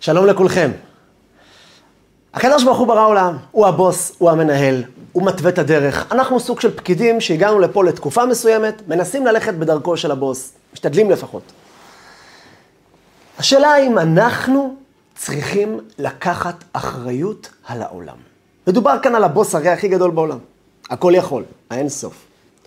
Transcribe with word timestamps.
שלום 0.00 0.26
לכולכם. 0.26 0.70
הקדוש 2.34 2.64
ברוך 2.64 2.78
הוא 2.78 2.86
ברא 2.86 3.06
עולם, 3.06 3.36
הוא 3.50 3.66
הבוס, 3.66 4.12
הוא 4.18 4.30
המנהל, 4.30 4.84
הוא 5.12 5.26
מתווה 5.26 5.50
את 5.50 5.58
הדרך. 5.58 6.12
אנחנו 6.12 6.40
סוג 6.40 6.60
של 6.60 6.76
פקידים 6.76 7.20
שהגענו 7.20 7.58
לפה 7.58 7.84
לתקופה 7.84 8.26
מסוימת, 8.26 8.82
מנסים 8.88 9.26
ללכת 9.26 9.54
בדרכו 9.54 9.96
של 9.96 10.10
הבוס, 10.10 10.52
משתדלים 10.72 11.10
לפחות. 11.10 11.42
השאלה 13.38 13.78
אם 13.78 13.98
אנחנו 13.98 14.74
צריכים 15.14 15.80
לקחת 15.98 16.64
אחריות 16.72 17.48
על 17.66 17.82
העולם. 17.82 18.16
מדובר 18.66 18.96
כאן 19.02 19.14
על 19.14 19.24
הבוס 19.24 19.54
הרי 19.54 19.68
הכי 19.68 19.88
גדול 19.88 20.10
בעולם, 20.10 20.38
הכל 20.90 21.12
יכול, 21.16 21.44
האין 21.70 21.88
סוף. 21.88 22.14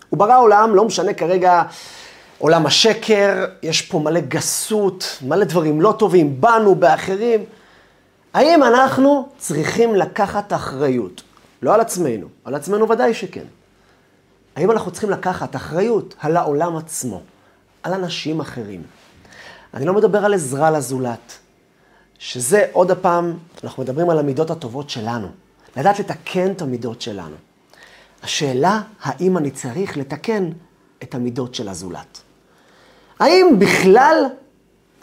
הוא 0.10 0.20
ברא 0.20 0.40
עולם, 0.40 0.76
לא 0.76 0.86
משנה 0.86 1.14
כרגע 1.14 1.64
עולם 2.44 2.66
השקר, 2.66 3.46
יש 3.62 3.82
פה 3.82 4.00
מלא 4.00 4.20
גסות, 4.20 5.18
מלא 5.22 5.46
דברים 5.46 5.82
לא 5.82 5.96
טובים, 6.00 6.42
בנו, 6.42 6.76
באחרים. 6.76 7.46
האם 8.34 8.64
אנחנו 8.64 9.30
צריכים 9.38 9.96
לקחת 9.96 10.54
אחריות? 10.54 11.24
לא 11.62 11.74
על 11.74 11.82
עצמנו, 11.82 12.28
על 12.44 12.56
עצמנו 12.56 12.90
ודאי 12.90 13.14
שכן. 13.14 13.44
האם 14.56 14.72
אנחנו 14.72 14.92
צריכים 14.92 15.10
לקחת 15.10 15.56
אחריות 15.56 16.16
על 16.20 16.38
העולם 16.38 16.76
עצמו, 16.76 17.22
על 17.84 17.94
אנשים 17.94 18.40
אחרים? 18.40 18.84
אני 19.74 19.86
לא 19.86 19.94
מדבר 19.94 20.26
על 20.26 20.34
עזרה 20.34 20.72
לזולת, 20.72 21.38
שזה 22.20 22.66
עוד 22.72 22.92
הפעם, 22.92 23.38
אנחנו 23.64 23.84
מדברים 23.84 24.10
על 24.10 24.20
המידות 24.20 24.52
הטובות 24.52 24.90
שלנו, 24.90 25.28
לדעת 25.78 26.00
לתקן 26.00 26.52
את 26.52 26.62
המידות 26.62 27.02
שלנו. 27.02 27.36
השאלה, 28.24 28.82
האם 29.02 29.38
אני 29.38 29.52
צריך 29.52 29.98
לתקן 29.98 30.50
את 31.04 31.16
המידות 31.16 31.56
של 31.56 31.70
הזולת. 31.70 32.23
האם 33.20 33.60
בכלל 33.60 34.26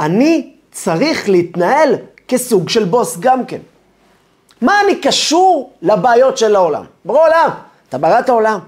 אני 0.00 0.52
צריך 0.72 1.28
להתנהל 1.28 1.94
כסוג 2.28 2.68
של 2.68 2.84
בוס 2.84 3.16
גם 3.20 3.46
כן? 3.46 3.60
מה 4.60 4.80
אני 4.84 5.00
קשור 5.00 5.72
לבעיות 5.82 6.38
של 6.38 6.56
העולם? 6.56 6.84
ברור 7.04 7.20
עולם, 7.20 7.50
אתה 7.88 7.98
בראת 7.98 8.28
העולם, 8.28 8.58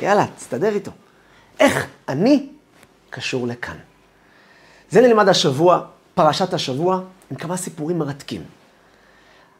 יאללה, 0.00 0.26
תסתדר 0.36 0.74
איתו. 0.74 0.90
איך 1.60 1.86
אני 2.08 2.46
קשור 3.10 3.46
לכאן? 3.46 3.76
זה 4.90 5.00
נלמד 5.00 5.28
השבוע, 5.28 5.80
פרשת 6.14 6.54
השבוע, 6.54 7.00
עם 7.30 7.36
כמה 7.36 7.56
סיפורים 7.56 7.98
מרתקים. 7.98 8.44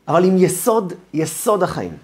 אבל 0.09 0.25
עם 0.25 0.37
יסוד, 0.39 0.93
יסוד 1.15 1.63
החיים. 1.63 1.97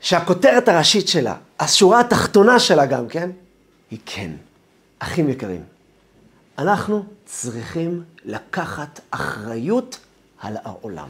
שהכותרת 0.00 0.68
הראשית 0.68 1.08
שלה, 1.08 1.34
השורה 1.60 2.00
התחתונה 2.00 2.58
שלה 2.58 2.86
גם 2.86 3.08
כן, 3.08 3.30
היא 3.90 3.98
כן. 4.06 4.30
אחים 5.02 5.28
יקרים, 5.28 5.62
אנחנו 6.58 7.04
צריכים 7.24 8.02
לקחת 8.24 9.00
אחריות 9.10 9.98
על 10.40 10.56
העולם. 10.64 11.08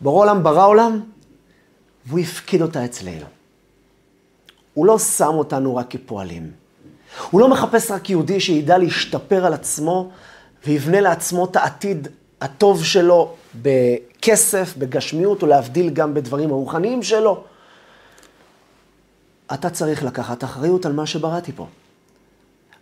בורא 0.00 0.22
עולם 0.24 0.42
ברא 0.42 0.66
עולם, 0.66 1.00
והוא 2.06 2.20
הפקיד 2.20 2.62
אותה 2.62 2.84
אצלנו. 2.84 3.26
הוא 4.74 4.86
לא 4.86 4.98
שם 4.98 5.34
אותנו 5.34 5.76
רק 5.76 5.86
כפועלים. 5.90 6.50
הוא 7.30 7.40
לא 7.40 7.48
מחפש 7.48 7.90
רק 7.90 8.10
יהודי 8.10 8.40
שידע 8.40 8.78
להשתפר 8.78 9.46
על 9.46 9.54
עצמו 9.54 10.10
ויבנה 10.66 11.00
לעצמו 11.00 11.44
את 11.44 11.56
העתיד 11.56 12.08
הטוב 12.40 12.84
שלו 12.84 13.34
בכסף, 13.54 14.74
בגשמיות, 14.78 15.42
ולהבדיל 15.42 15.90
גם 15.90 16.14
בדברים 16.14 16.50
הרוחניים 16.50 17.02
שלו. 17.02 17.44
אתה 19.54 19.70
צריך 19.70 20.04
לקחת 20.04 20.44
אחריות 20.44 20.86
על 20.86 20.92
מה 20.92 21.06
שבראתי 21.06 21.52
פה. 21.52 21.66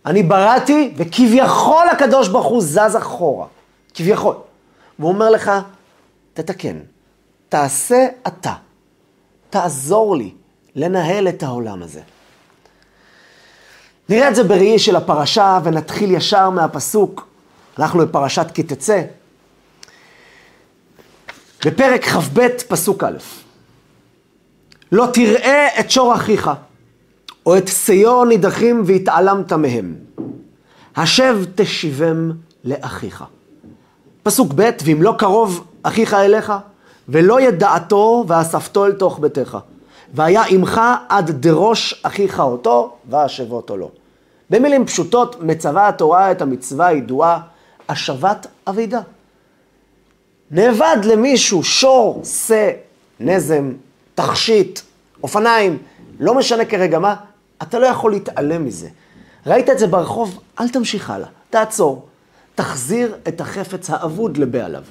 אני 0.05 0.23
בראתי, 0.23 0.93
וכביכול 0.97 1.87
הקדוש 1.91 2.27
ברוך 2.27 2.47
הוא 2.47 2.61
זז 2.61 2.95
אחורה. 2.97 3.47
כביכול. 3.93 4.35
והוא 4.99 5.11
אומר 5.11 5.29
לך, 5.29 5.51
תתקן, 6.33 6.77
תעשה 7.49 8.07
אתה, 8.27 8.53
תעזור 9.49 10.15
לי 10.15 10.33
לנהל 10.75 11.27
את 11.27 11.43
העולם 11.43 11.83
הזה. 11.83 12.01
נראה 14.09 14.29
את 14.29 14.35
זה 14.35 14.43
בראי 14.43 14.79
של 14.79 14.95
הפרשה, 14.95 15.59
ונתחיל 15.63 16.11
ישר 16.11 16.49
מהפסוק. 16.49 17.27
אנחנו 17.79 17.99
בפרשת 18.07 18.51
כי 18.53 18.63
תצא. 18.63 19.01
בפרק 21.65 22.05
כ"ב, 22.05 22.47
פסוק 22.67 23.03
א', 23.03 23.17
לא 24.91 25.07
תראה 25.13 25.79
את 25.79 25.91
שור 25.91 26.15
אחיך. 26.15 26.49
או 27.45 27.57
את 27.57 27.67
שיו 27.67 28.25
נידחים 28.25 28.83
והתעלמת 28.85 29.53
מהם. 29.53 29.95
השב 30.95 31.37
תשיבם 31.55 32.31
לאחיך. 32.63 33.23
פסוק 34.23 34.51
ב', 34.55 34.69
ואם 34.85 35.01
לא 35.01 35.15
קרוב 35.17 35.67
אחיך 35.83 36.13
אליך, 36.13 36.53
ולא 37.09 37.41
ידעתו 37.41 38.25
ואספתו 38.27 38.85
אל 38.85 38.91
תוך 38.91 39.19
ביתך. 39.19 39.57
והיה 40.13 40.43
עמך 40.49 40.81
עד 41.09 41.31
דרוש 41.31 42.01
אחיך 42.03 42.39
אותו, 42.39 42.93
והשבותו 43.09 43.77
לו. 43.77 43.91
במילים 44.49 44.85
פשוטות, 44.85 45.43
מצווה 45.43 45.87
התורה 45.87 46.31
את 46.31 46.41
המצווה 46.41 46.87
הידועה, 46.87 47.39
השבת 47.89 48.47
אבידה. 48.67 49.01
נאבד 50.51 50.97
למישהו 51.03 51.63
שור, 51.63 52.21
שא, 52.25 52.69
נזם, 53.19 53.71
תכשיט, 54.15 54.79
אופניים, 55.23 55.77
לא 56.19 56.33
משנה 56.33 56.65
כרגע 56.65 56.99
מה, 56.99 57.15
אתה 57.61 57.79
לא 57.79 57.87
יכול 57.87 58.11
להתעלם 58.11 58.65
מזה. 58.65 58.87
ראית 59.45 59.69
את 59.69 59.79
זה 59.79 59.87
ברחוב, 59.87 60.39
אל 60.59 60.69
תמשיך 60.69 61.09
הלאה, 61.09 61.27
תעצור. 61.49 62.05
תחזיר 62.55 63.15
את 63.27 63.41
החפץ 63.41 63.89
האבוד 63.89 64.37
לבעליו. 64.37 64.83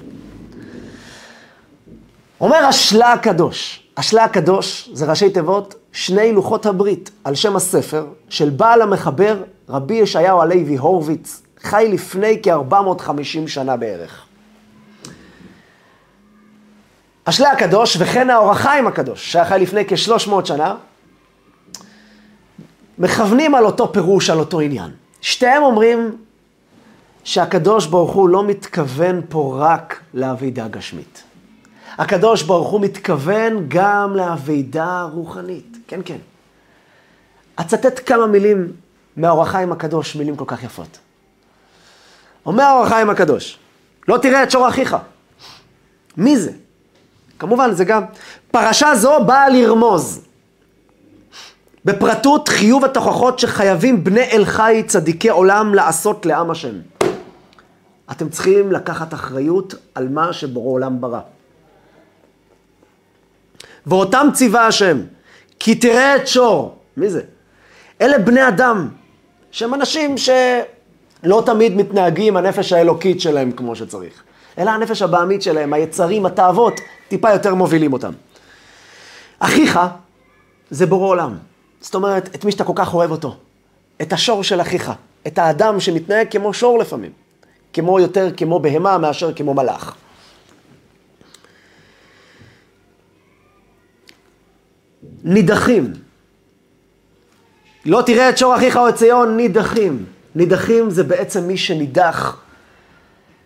אומר 2.41 2.57
השלה 2.57 3.13
הקדוש, 3.13 3.83
השלה 3.97 4.23
הקדוש 4.23 4.89
זה 4.93 5.05
ראשי 5.05 5.29
תיבות 5.29 5.75
שני 5.91 6.31
לוחות 6.31 6.65
הברית 6.65 7.11
על 7.23 7.35
שם 7.35 7.55
הספר 7.55 8.07
של 8.29 8.49
בעל 8.49 8.81
המחבר 8.81 9.43
רבי 9.69 9.93
ישעיהו 9.93 10.41
הלוי 10.41 10.75
הורוביץ, 10.75 11.41
חי 11.61 11.89
לפני 11.91 12.39
כ-450 12.43 13.47
שנה 13.47 13.77
בערך. 13.77 14.25
השלה 17.25 17.51
הקדוש 17.51 17.97
וכן 17.99 18.29
האור 18.29 18.51
החיים 18.51 18.87
הקדוש, 18.87 19.31
שהיה 19.31 19.45
חי 19.45 19.59
לפני 19.61 19.85
כ-300 19.87 20.45
שנה, 20.45 20.75
מכוונים 22.99 23.55
על 23.55 23.65
אותו 23.65 23.93
פירוש, 23.93 24.29
על 24.29 24.39
אותו 24.39 24.59
עניין. 24.59 24.91
שתיהם 25.21 25.63
אומרים 25.63 26.17
שהקדוש 27.23 27.85
ברוך 27.85 28.11
הוא 28.11 28.29
לא 28.29 28.43
מתכוון 28.43 29.21
פה 29.29 29.57
רק 29.59 29.99
לאבידה 30.13 30.67
גשמית. 30.67 31.23
הקדוש 31.97 32.43
ברוך 32.43 32.69
הוא 32.69 32.81
מתכוון 32.81 33.65
גם 33.67 34.15
לאבידה 34.15 35.07
רוחנית. 35.13 35.77
כן, 35.87 35.99
כן. 36.05 36.17
אצטט 37.61 38.01
כמה 38.05 38.27
מילים 38.27 38.71
מהאור 39.17 39.41
החיים 39.41 39.71
הקדוש, 39.71 40.15
מילים 40.15 40.35
כל 40.35 40.45
כך 40.47 40.63
יפות. 40.63 40.97
אומר 42.45 42.63
האור 42.63 42.85
החיים 42.85 43.09
הקדוש, 43.09 43.57
לא 44.07 44.17
תראה 44.17 44.43
את 44.43 44.51
שור 44.51 44.69
אחיך. 44.69 44.97
מי 46.17 46.37
זה? 46.37 46.51
כמובן, 47.39 47.73
זה 47.73 47.85
גם... 47.85 48.03
פרשה 48.51 48.95
זו 48.95 49.23
באה 49.25 49.49
לרמוז 49.49 50.21
בפרטות 51.85 52.47
חיוב 52.49 52.85
התוכחות 52.85 53.39
שחייבים 53.39 54.03
בני 54.03 54.23
אל 54.31 54.45
חי 54.45 54.83
צדיקי 54.87 55.29
עולם 55.29 55.73
לעשות 55.73 56.25
לעם 56.25 56.51
השם. 56.51 56.75
אתם 58.11 58.29
צריכים 58.29 58.71
לקחת 58.71 59.13
אחריות 59.13 59.73
על 59.95 60.07
מה 60.09 60.33
שבורא 60.33 60.71
עולם 60.71 61.01
ברא. 61.01 61.19
ואותם 63.87 64.27
ציווה 64.33 64.67
השם, 64.67 65.01
כי 65.59 65.75
תראה 65.75 66.15
את 66.15 66.27
שור. 66.27 66.77
מי 66.97 67.09
זה? 67.09 67.21
אלה 68.01 68.17
בני 68.17 68.47
אדם, 68.47 68.89
שהם 69.51 69.73
אנשים 69.73 70.15
שלא 70.17 71.43
תמיד 71.45 71.75
מתנהגים 71.75 72.37
הנפש 72.37 72.73
האלוקית 72.73 73.21
שלהם 73.21 73.51
כמו 73.51 73.75
שצריך. 73.75 74.23
אלא 74.57 74.69
הנפש 74.69 75.01
הבעמית 75.01 75.41
שלהם, 75.41 75.73
היצרים, 75.73 76.25
התאוות, 76.25 76.79
טיפה 77.07 77.31
יותר 77.31 77.55
מובילים 77.55 77.93
אותם. 77.93 78.11
אחיך 79.39 79.79
זה 80.69 80.85
בורא 80.85 81.07
עולם. 81.07 81.37
זאת 81.81 81.95
אומרת, 81.95 82.35
את 82.35 82.45
מי 82.45 82.51
שאתה 82.51 82.63
כל 82.63 82.73
כך 82.75 82.93
אוהב 82.93 83.11
אותו. 83.11 83.35
את 84.01 84.13
השור 84.13 84.43
של 84.43 84.61
אחיך. 84.61 84.91
את 85.27 85.37
האדם 85.37 85.79
שמתנהג 85.79 86.27
כמו 86.31 86.53
שור 86.53 86.79
לפעמים. 86.79 87.11
כמו 87.73 87.99
יותר 87.99 88.29
כמו 88.37 88.59
בהמה 88.59 88.97
מאשר 88.97 89.33
כמו 89.33 89.53
מלאך. 89.53 89.95
נידחים. 95.23 95.93
לא 97.85 98.01
תראה 98.05 98.29
את 98.29 98.37
שור 98.37 98.55
אחיך 98.55 98.77
או 98.77 98.89
את 98.89 98.95
ציון, 98.95 99.37
נידחים. 99.37 100.05
נידחים 100.35 100.89
זה 100.89 101.03
בעצם 101.03 101.47
מי 101.47 101.57
שנידח. 101.57 102.41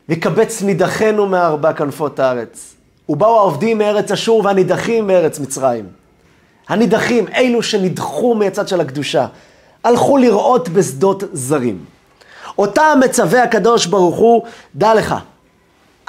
וקבץ 0.10 0.62
נידחנו 0.62 1.28
מארבע 1.28 1.74
כנפות 1.74 2.20
הארץ. 2.20 2.76
ובאו 3.10 3.38
העובדים 3.38 3.78
מארץ 3.78 4.12
אשור 4.12 4.46
והנידחים 4.46 5.08
מארץ 5.08 5.40
מצרים. 5.40 6.03
הנידחים, 6.70 7.26
אלו 7.36 7.64
שנדחו 7.64 8.36
מהצד 8.36 8.68
של 8.68 8.82
הקדושה, 8.82 9.28
הלכו 9.84 10.18
לראות 10.18 10.70
בשדות 10.70 11.24
זרים. 11.34 11.86
אותם 12.58 13.00
מצווה 13.06 13.44
הקדוש 13.44 13.86
ברוך 13.86 14.16
הוא, 14.16 14.44
דע 14.76 14.94
לך, 14.94 15.16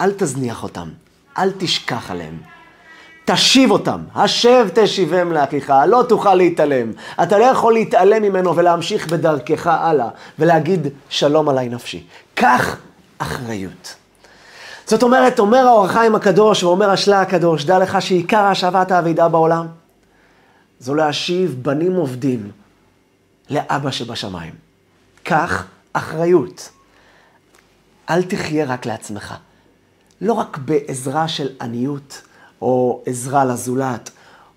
אל 0.01 0.13
תזניח 0.17 0.63
אותם, 0.63 0.89
אל 1.39 1.51
תשכח 1.59 2.11
עליהם. 2.11 2.39
תשיב 3.25 3.71
אותם, 3.71 4.01
השב 4.15 4.67
תשיבם 4.75 5.33
לאחיך, 5.33 5.73
לא 5.89 6.05
תוכל 6.09 6.35
להתעלם. 6.35 6.93
אתה 7.23 7.39
לא 7.39 7.45
יכול 7.45 7.73
להתעלם 7.73 8.23
ממנו 8.23 8.57
ולהמשיך 8.57 9.07
בדרכך 9.07 9.67
הלאה, 9.67 10.09
ולהגיד 10.39 10.89
שלום 11.09 11.49
עליי 11.49 11.69
נפשי. 11.69 12.03
קח 12.35 12.77
אחריות. 13.19 13.95
זאת 14.87 15.03
אומרת, 15.03 15.39
אומר 15.39 15.67
האור 15.67 15.85
החיים 15.85 16.15
הקדוש 16.15 16.63
ואומר 16.63 16.91
השלה 16.91 17.21
הקדוש, 17.21 17.65
דע 17.65 17.79
לך 17.79 18.03
שעיקר 18.03 18.45
השבת 18.45 18.91
האבידה 18.91 19.29
בעולם, 19.29 19.67
זו 20.81 20.95
להשיב 20.95 21.59
בנים 21.63 21.95
עובדים 21.95 22.51
לאבא 23.51 23.91
שבשמיים. 23.91 24.55
קח 25.23 25.67
אחריות. 25.93 26.71
אל 28.11 28.23
תחיה 28.23 28.65
רק 28.65 28.87
לעצמך. 28.87 29.35
לא 30.21 30.33
רק 30.33 30.59
בעזרה 30.59 31.29
של 31.29 31.49
עניות, 31.61 32.23
או 32.63 33.03
עזרה 33.07 33.45
לזולת, 33.45 34.11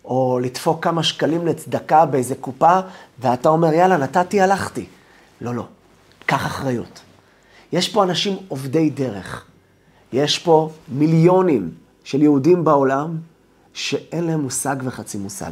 או 0.06 0.40
לדפוק 0.42 0.84
כמה 0.84 1.04
שקלים 1.04 1.48
לצדקה 1.48 2.06
באיזה 2.06 2.36
קופה, 2.36 2.80
ואתה 3.20 3.50
אומר, 3.50 3.74
יאללה, 3.74 3.98
נתתי, 3.98 4.42
הלכתי. 4.42 4.86
לא, 5.42 5.56
לא. 5.56 5.66
קח 6.26 6.46
אחריות. 6.46 7.00
יש 7.72 7.90
פה 7.90 8.04
אנשים 8.04 8.38
עובדי 8.48 8.90
דרך. 8.90 9.46
יש 10.14 10.40
פה 10.40 10.70
מיליונים 10.88 11.72
של 12.04 12.22
יהודים 12.22 12.64
בעולם 12.64 13.18
שאין 13.74 14.24
להם 14.24 14.40
מושג 14.40 14.76
וחצי 14.84 15.18
מושג. 15.18 15.52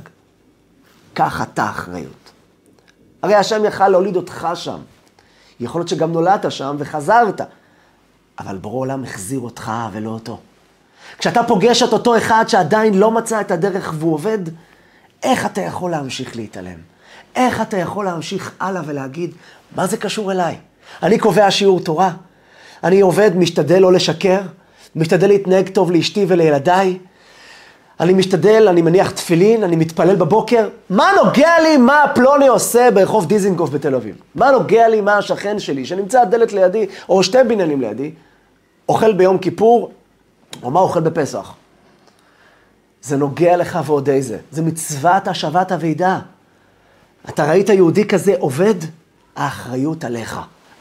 קח 1.16 1.42
אתה 1.42 1.70
אחריות. 1.70 2.32
הרי 3.24 3.36
השם 3.36 3.66
יכל 3.66 3.88
להוליד 3.88 4.16
אותך 4.16 4.48
שם. 4.54 4.80
יכול 5.60 5.82
להיות 5.82 5.90
שגם 5.90 6.12
נולדת 6.12 6.52
שם 6.52 6.76
וחזרת, 6.80 7.42
אבל 8.40 8.58
ברור 8.58 8.80
עולם 8.80 9.04
החזיר 9.04 9.40
אותך 9.40 9.72
ולא 9.92 10.10
אותו. 10.10 10.40
כשאתה 11.18 11.44
פוגש 11.44 11.84
את 11.84 11.94
אותו 11.94 12.18
אחד 12.18 12.46
שעדיין 12.48 12.94
לא 12.94 13.12
מצא 13.12 13.42
את 13.42 13.52
הדרך 13.52 13.94
והוא 14.00 14.14
עובד, 14.14 14.40
איך 15.24 15.46
אתה 15.46 15.62
יכול 15.62 15.92
להמשיך 15.92 16.36
להתעלם? 16.36 16.80
איך 17.36 17.62
אתה 17.62 17.78
יכול 17.78 18.06
להמשיך 18.06 18.52
הלאה 18.60 18.82
ולהגיד, 18.86 19.32
מה 19.76 19.88
זה 19.88 19.98
קשור 19.98 20.32
אליי? 20.32 20.58
אני 21.04 21.20
קובע 21.20 21.52
שיעור 21.52 21.80
תורה, 21.80 22.12
אני 22.84 23.02
עובד, 23.02 23.32
משתדל 23.36 23.80
לא 23.80 23.94
לשקר, 23.94 24.42
משתדל 24.96 25.28
להתנהג 25.28 25.70
טוב 25.70 25.92
לאשתי 25.92 26.26
ולילדיי, 26.28 26.98
אני 28.00 28.14
משתדל, 28.14 28.68
אני 28.68 28.82
מניח 28.82 29.12
תפילין, 29.12 29.64
אני 29.64 29.76
מתפלל 29.76 30.16
בבוקר. 30.16 30.70
מה 30.90 31.10
נוגע 31.24 31.60
לי 31.64 31.78
מה 31.78 32.04
פלוני 32.16 32.48
עושה 32.48 32.90
ברחוב 32.94 33.26
דיזינגוף 33.26 33.70
בתל 33.70 33.96
אביב? 33.96 34.16
מה 34.36 34.52
נוגע 34.52 34.88
לי 34.88 35.02
מה 35.02 35.18
השכן 35.18 35.60
שלי, 35.60 35.86
שנמצא 35.86 36.22
הדלת 36.22 36.54
לידי, 36.54 36.86
או 37.10 37.24
שתי 37.24 37.38
בניינים 37.48 37.82
לידי, 37.82 38.12
אוכל 38.90 39.14
ביום 39.14 39.38
כיפור, 39.38 39.92
או 40.64 40.72
מה 40.72 40.80
אוכל 40.80 41.00
בפסח? 41.00 41.54
זה 43.02 43.18
נוגע 43.18 43.58
לך 43.58 43.80
ועוד 43.86 44.10
איזה. 44.10 44.38
זה 44.52 44.62
מצוות 44.62 45.28
השבת 45.28 45.72
הוועידה. 45.72 46.20
אתה 47.30 47.50
ראית 47.50 47.70
יהודי 47.70 48.06
כזה 48.06 48.34
עובד? 48.40 48.76
האחריות 49.36 50.04
עליך. 50.04 50.40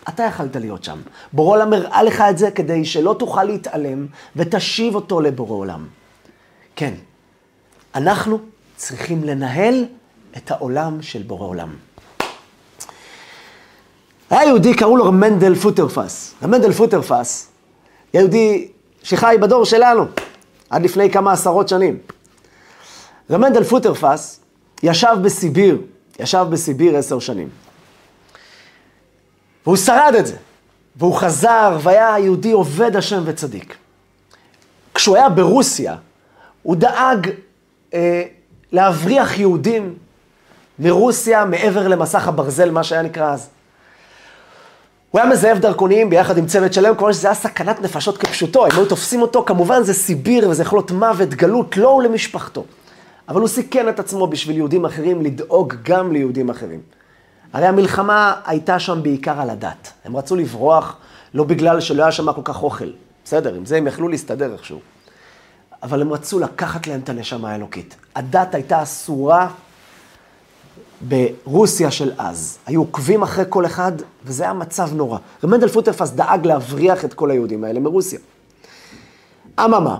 אתה 0.08 0.22
יכלת 0.22 0.56
להיות 0.56 0.84
שם. 0.84 0.98
בורא 1.32 1.56
עולם 1.56 1.72
הראה 1.72 2.02
לך 2.02 2.24
את 2.30 2.38
זה 2.38 2.50
כדי 2.50 2.84
שלא 2.84 3.16
תוכל 3.18 3.44
להתעלם 3.44 4.06
ותשיב 4.36 4.94
אותו 4.94 5.20
לבורא 5.20 5.56
עולם. 5.56 5.86
כן, 6.76 6.94
אנחנו 7.94 8.38
צריכים 8.76 9.24
לנהל 9.24 9.84
את 10.36 10.50
העולם 10.50 11.02
של 11.02 11.22
בורא 11.22 11.46
עולם. 11.46 11.74
היה 14.30 14.44
יהודי, 14.44 14.74
קראו 14.74 14.96
לו 14.96 15.12
מנדל 15.12 15.54
פוטרפס. 15.54 16.34
המנדל 16.40 16.72
פוטרפס, 16.72 17.48
יהודי 18.14 18.68
שחי 19.02 19.36
בדור 19.40 19.64
שלנו, 19.64 20.06
עד 20.70 20.82
לפני 20.82 21.10
כמה 21.10 21.32
עשרות 21.32 21.68
שנים. 21.68 21.98
רמנדל 23.30 23.64
פוטרפס 23.64 24.40
ישב 24.82 25.16
בסיביר, 25.22 25.78
ישב 26.18 26.46
בסיביר 26.50 26.96
עשר 26.96 27.18
שנים. 27.18 27.48
והוא 29.66 29.76
שרד 29.76 30.14
את 30.18 30.26
זה, 30.26 30.36
והוא 30.96 31.14
חזר, 31.14 31.78
והיה 31.82 32.18
יהודי 32.18 32.52
עובד 32.52 32.96
השם 32.96 33.22
וצדיק. 33.24 33.76
כשהוא 34.94 35.16
היה 35.16 35.28
ברוסיה, 35.28 35.96
הוא 36.64 36.76
דאג 36.76 37.30
אה, 37.94 38.22
להבריח 38.72 39.38
יהודים 39.38 39.94
מרוסיה 40.78 41.44
מעבר 41.44 41.88
למסך 41.88 42.28
הברזל, 42.28 42.70
מה 42.70 42.84
שהיה 42.84 43.02
נקרא 43.02 43.32
אז. 43.32 43.48
הוא 45.10 45.20
היה 45.20 45.30
מזייף 45.30 45.58
דרכונים 45.58 46.10
ביחד 46.10 46.38
עם 46.38 46.46
צוות 46.46 46.72
שלם, 46.72 46.94
כלומר 46.94 47.12
שזה 47.12 47.28
היה 47.28 47.34
סכנת 47.34 47.80
נפשות 47.80 48.18
כפשוטו, 48.18 48.66
הם 48.66 48.72
היו 48.76 48.86
תופסים 48.86 49.22
אותו, 49.22 49.44
כמובן 49.44 49.82
זה 49.82 49.94
סיביר 49.94 50.48
וזה 50.48 50.62
יכול 50.62 50.78
להיות 50.78 50.90
מוות, 50.90 51.28
גלות, 51.28 51.76
לא 51.76 51.88
ולמשפחתו. 51.88 52.64
אבל 53.28 53.40
הוא 53.40 53.48
סיכן 53.48 53.88
את 53.88 53.98
עצמו 53.98 54.26
בשביל 54.26 54.56
יהודים 54.56 54.84
אחרים, 54.84 55.22
לדאוג 55.22 55.74
גם 55.82 56.12
ליהודים 56.12 56.50
אחרים. 56.50 56.80
הרי 57.52 57.66
המלחמה 57.66 58.34
הייתה 58.46 58.78
שם 58.78 59.02
בעיקר 59.02 59.40
על 59.40 59.50
הדת. 59.50 59.92
הם 60.04 60.16
רצו 60.16 60.36
לברוח, 60.36 60.96
לא 61.34 61.44
בגלל 61.44 61.80
שלא 61.80 62.02
היה 62.02 62.12
שם 62.12 62.32
כל 62.32 62.40
כך 62.44 62.62
אוכל. 62.62 62.90
בסדר, 63.24 63.54
עם 63.54 63.66
זה 63.66 63.76
הם 63.76 63.86
יכלו 63.86 64.08
להסתדר 64.08 64.52
איכשהו. 64.52 64.93
אבל 65.84 66.02
הם 66.02 66.12
רצו 66.12 66.38
לקחת 66.38 66.86
להם 66.86 67.00
את 67.00 67.08
הנשמה 67.08 67.50
האלוקית. 67.50 67.96
הדת 68.14 68.54
הייתה 68.54 68.82
אסורה 68.82 69.48
ברוסיה 71.00 71.90
של 71.90 72.12
אז. 72.18 72.58
היו 72.66 72.80
עוקבים 72.80 73.22
אחרי 73.22 73.44
כל 73.48 73.66
אחד, 73.66 73.92
וזה 74.24 74.44
היה 74.44 74.52
מצב 74.52 74.94
נורא. 74.94 75.18
רמנדל 75.44 75.68
פוטרפס 75.68 76.10
דאג 76.10 76.46
להבריח 76.46 77.04
את 77.04 77.14
כל 77.14 77.30
היהודים 77.30 77.64
האלה 77.64 77.80
מרוסיה. 77.80 78.18
אממה, 79.64 79.98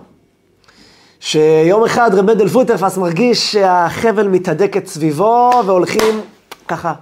שיום 1.20 1.84
אחד 1.84 2.10
רמנדל 2.14 2.48
פוטרפס 2.48 2.96
מרגיש 2.96 3.52
שהחבל 3.52 4.28
מתהדקת 4.28 4.87
סביבו, 4.87 5.50
והולכים 5.66 6.20
ככה, 6.69 6.94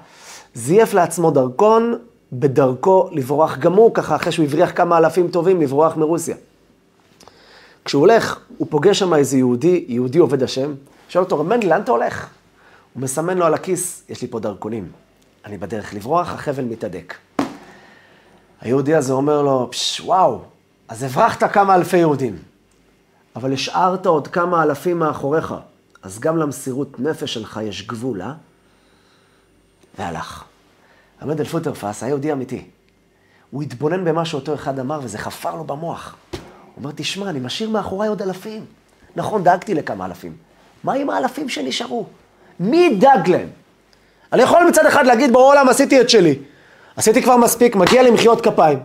זייף 0.55 0.95
לעצמו 0.95 1.31
דרכון, 1.31 1.99
בדרכו 2.33 3.09
לברוח 3.13 3.59
גם 3.59 3.73
הוא, 3.73 3.95
ככה 3.95 4.17
אחרי 4.17 4.33
שהוא 4.33 4.45
הבריח 4.45 4.73
כמה 4.75 4.99
אלפים 4.99 5.29
טובים, 5.29 5.61
לברוח 5.61 5.97
מרוסיה. 5.97 6.37
כשהוא 7.85 8.01
הולך, 8.01 8.39
הוא 8.59 8.67
פוגש 8.71 8.99
שם 8.99 9.15
איזה 9.15 9.37
יהודי, 9.37 9.85
יהודי 9.89 10.19
עובד 10.19 10.43
השם, 10.43 10.75
שואל 11.09 11.25
אותו, 11.25 11.39
רמנדל, 11.39 11.69
לאן 11.69 11.81
אתה 11.81 11.93
הולך? 11.93 12.29
הוא 12.95 13.03
מסמן 13.03 13.39
לו 13.39 13.47
על 13.47 13.55
הכיס, 13.55 14.05
יש 14.09 14.23
לי 14.23 14.29
פה 14.29 14.41
דרכונים. 14.41 14.93
אני 15.45 15.59
בדרך 15.59 15.95
לברוח, 15.95 16.33
החבל 16.33 16.65
מתהדק. 16.65 17.15
היהודי 18.61 18.95
הזה 18.95 19.13
אומר 19.13 19.43
לו, 19.43 19.69
פש, 19.71 20.01
וואו, 20.01 20.41
אז 20.89 21.03
הברחת 21.03 21.53
כמה 21.53 21.75
אלפי 21.75 21.97
יהודים, 21.97 22.39
אבל 23.37 23.53
השארת 23.53 24.07
עוד 24.07 24.29
כמה 24.29 24.63
אלפים 24.63 24.99
מאחוריך, 24.99 25.55
אז 26.03 26.19
גם 26.19 26.37
למסירות 26.37 27.01
נפש 27.01 27.35
שלך 27.35 27.61
יש 27.63 27.87
גבול, 27.87 28.23
אה? 28.23 28.33
והלך. 29.99 30.45
אל 31.23 31.45
פוטרפס 31.45 32.03
היה 32.03 32.11
יהודי 32.11 32.33
אמיתי. 32.33 32.65
הוא 33.51 33.63
התבונן 33.63 34.05
במה 34.05 34.25
שאותו 34.25 34.55
אחד 34.55 34.79
אמר, 34.79 35.01
וזה 35.03 35.19
חפר 35.19 35.57
לו 35.57 35.65
במוח. 35.65 36.17
הוא 36.75 36.83
אומר, 36.83 36.93
תשמע, 36.97 37.31
אני 37.31 37.41
משאיר 37.41 37.71
מאחוריי 37.71 38.09
עוד 38.09 38.23
אלפים. 38.23 38.65
נכון, 39.17 39.45
דאגתי 39.45 39.75
לכמה 39.75 40.07
אלפים. 40.07 40.37
מה 40.85 40.93
עם 40.93 41.11
האלפים 41.11 41.49
שנשארו? 41.49 42.07
מי 42.61 42.77
ידאג 42.77 43.29
להם? 43.29 43.49
אני 44.33 44.43
יכול 44.43 44.65
מצד 44.69 44.87
אחד 44.87 45.07
להגיד, 45.07 45.33
ברור 45.33 45.53
העולם 45.53 45.69
עשיתי 45.69 46.01
את 46.01 46.11
שלי. 46.11 46.39
עשיתי 46.97 47.23
כבר 47.23 47.37
מספיק, 47.37 47.77
מגיע 47.77 48.03
לי 48.03 48.11
מחיאות 48.11 48.41
כפיים. 48.41 48.79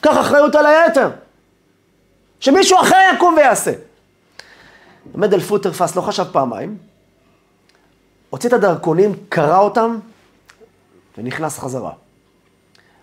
קח 0.00 0.20
אחריות 0.20 0.54
על 0.54 0.66
היתר. 0.66 1.10
שמישהו 2.40 2.80
אחר 2.80 2.96
יקום 3.14 3.34
ויעשה. 3.34 3.72
עומד 5.12 5.34
אל 5.34 5.40
פוטרפס, 5.40 5.96
לא 5.96 6.00
חשב 6.00 6.24
פעמיים, 6.32 6.78
הוציא 8.30 8.48
את 8.48 8.54
הדרכונים, 8.54 9.14
קרא 9.28 9.58
אותם, 9.58 9.98
ונכנס 11.18 11.58
חזרה. 11.58 11.92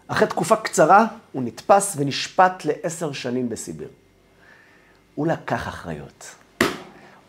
אחרי 0.07 0.27
תקופה 0.27 0.55
קצרה, 0.55 1.05
הוא 1.31 1.43
נתפס 1.43 1.95
ונשפט 1.97 2.65
לעשר 2.65 3.11
שנים 3.11 3.49
בסיביר. 3.49 3.87
הוא 5.17 5.27
לקח 5.27 5.67
אחריות. 5.67 6.25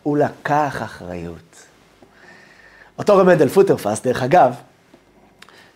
הוא 0.03 0.17
לקח 0.17 0.81
אחריות. 0.83 1.55
אותו 2.99 3.17
רמדל 3.17 3.49
פוטרפס, 3.49 4.01
דרך 4.01 4.23
אגב, 4.23 4.53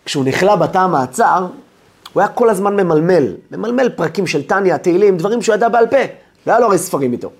כשהוא 0.04 0.24
נכלא 0.24 0.56
בתא 0.56 0.78
המעצר, 0.78 1.46
הוא 2.12 2.20
היה 2.20 2.28
כל 2.28 2.50
הזמן 2.50 2.76
ממלמל, 2.76 3.34
ממלמל 3.50 3.88
פרקים 3.88 4.26
של 4.26 4.46
טניה, 4.46 4.78
תהילים, 4.78 5.16
דברים 5.16 5.42
שהוא 5.42 5.54
ידע 5.54 5.68
בעל 5.68 5.86
פה, 5.86 5.96
לא 6.46 6.52
היה 6.52 6.60
לו 6.60 6.66
הרי 6.66 6.78
ספרים 6.78 7.12
איתו. 7.12 7.30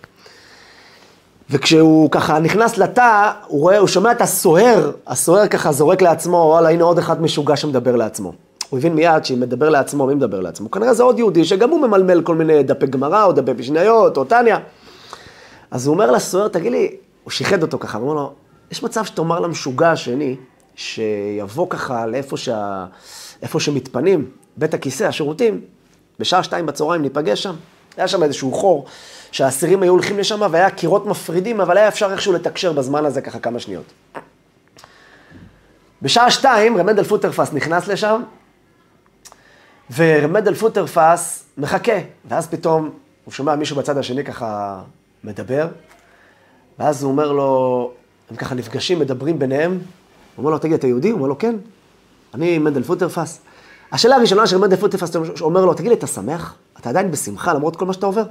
וכשהוא 1.50 2.10
ככה 2.10 2.38
נכנס 2.38 2.78
לתא, 2.78 3.32
הוא 3.46 3.60
רואה, 3.60 3.78
הוא 3.78 3.88
שומע 3.88 4.12
את 4.12 4.20
הסוהר, 4.20 4.92
הסוהר 5.06 5.48
ככה 5.48 5.72
זורק 5.72 6.02
לעצמו, 6.02 6.36
וואלה, 6.36 6.68
הנה 6.68 6.84
עוד 6.84 6.98
אחד 6.98 7.22
משוגע 7.22 7.56
שמדבר 7.56 7.96
לעצמו. 7.96 8.32
הוא 8.74 8.78
הבין 8.78 8.94
מיד 8.94 9.24
שאם 9.24 9.40
מדבר 9.40 9.68
לעצמו, 9.68 10.06
מי 10.06 10.14
מדבר 10.14 10.40
לעצמו? 10.40 10.70
כנראה 10.70 10.94
זה 10.94 11.02
עוד 11.02 11.18
יהודי 11.18 11.44
שגם 11.44 11.70
הוא 11.70 11.80
ממלמל 11.80 12.22
כל 12.22 12.34
מיני 12.34 12.62
דפי 12.62 12.86
גמרא, 12.86 13.24
או 13.24 13.32
דפי 13.32 13.52
משניות, 13.52 14.16
או 14.16 14.24
טניה. 14.24 14.58
אז 15.70 15.86
הוא 15.86 15.94
אומר 15.94 16.10
לסוהר, 16.10 16.48
תגיד 16.48 16.72
לי, 16.72 16.96
הוא 17.24 17.30
שיחד 17.30 17.62
אותו 17.62 17.78
ככה, 17.78 17.98
הוא 17.98 18.10
אומר 18.10 18.20
לו, 18.22 18.32
יש 18.70 18.82
מצב 18.82 19.04
שתאמר 19.04 19.40
למשוגע 19.40 19.90
השני, 19.90 20.36
שיבוא 20.74 21.66
ככה 21.70 22.06
לאיפה 22.06 22.36
שה... 22.36 22.86
איפה 23.42 23.60
שמתפנים, 23.60 24.30
בית 24.56 24.74
הכיסא, 24.74 25.04
השירותים, 25.04 25.60
בשעה 26.18 26.42
שתיים 26.42 26.66
בצהריים 26.66 27.02
ניפגש 27.02 27.42
שם. 27.42 27.54
היה 27.96 28.08
שם 28.08 28.22
איזשהו 28.22 28.52
חור 28.52 28.84
שהאסירים 29.32 29.82
היו 29.82 29.92
הולכים 29.92 30.18
לשם 30.18 30.42
והיה 30.50 30.70
קירות 30.70 31.06
מפרידים, 31.06 31.60
אבל 31.60 31.76
היה 31.76 31.88
אפשר 31.88 32.12
איכשהו 32.12 32.32
לתקשר 32.32 32.72
בזמן 32.72 33.04
הזה 33.04 33.20
ככה 33.20 33.38
כמה 33.38 33.58
שניות. 33.58 33.92
בשעה 36.02 36.30
שתיים 36.30 36.76
רמדל 36.76 37.04
פוטרפס 37.04 37.52
נכנס 37.52 37.88
לשם, 37.88 38.22
ורמדל 39.96 40.54
פוטרפס 40.54 41.44
מחכה, 41.58 41.92
ואז 42.28 42.46
פתאום 42.46 42.90
הוא 43.24 43.32
שומע 43.32 43.56
מישהו 43.56 43.76
בצד 43.76 43.98
השני 43.98 44.24
ככה 44.24 44.80
מדבר, 45.24 45.68
ואז 46.78 47.02
הוא 47.02 47.12
אומר 47.12 47.32
לו, 47.32 47.90
הם 48.30 48.36
ככה 48.36 48.54
נפגשים, 48.54 48.98
מדברים 48.98 49.38
ביניהם, 49.38 49.70
הוא 49.72 49.78
אומר 50.38 50.50
לו, 50.50 50.58
תגיד, 50.58 50.74
אתה 50.74 50.86
יהודי? 50.86 51.10
הוא 51.10 51.16
אומר 51.16 51.28
לו, 51.28 51.38
כן, 51.38 51.56
אני 52.34 52.58
מנדל 52.58 52.82
פוטרפס. 52.82 53.40
השאלה 53.92 54.16
הראשונה 54.16 54.46
של 54.46 54.58
מנדל 54.58 54.76
פוטרפס 54.76 55.16
אומר 55.40 55.64
לו, 55.64 55.74
תגיד 55.74 55.88
לי, 55.88 55.94
אתה 55.94 56.06
שמח? 56.06 56.54
אתה 56.80 56.88
עדיין 56.90 57.10
בשמחה 57.10 57.52
למרות 57.52 57.76
כל 57.76 57.84
מה 57.84 57.92
שאתה 57.92 58.06
עובר? 58.06 58.24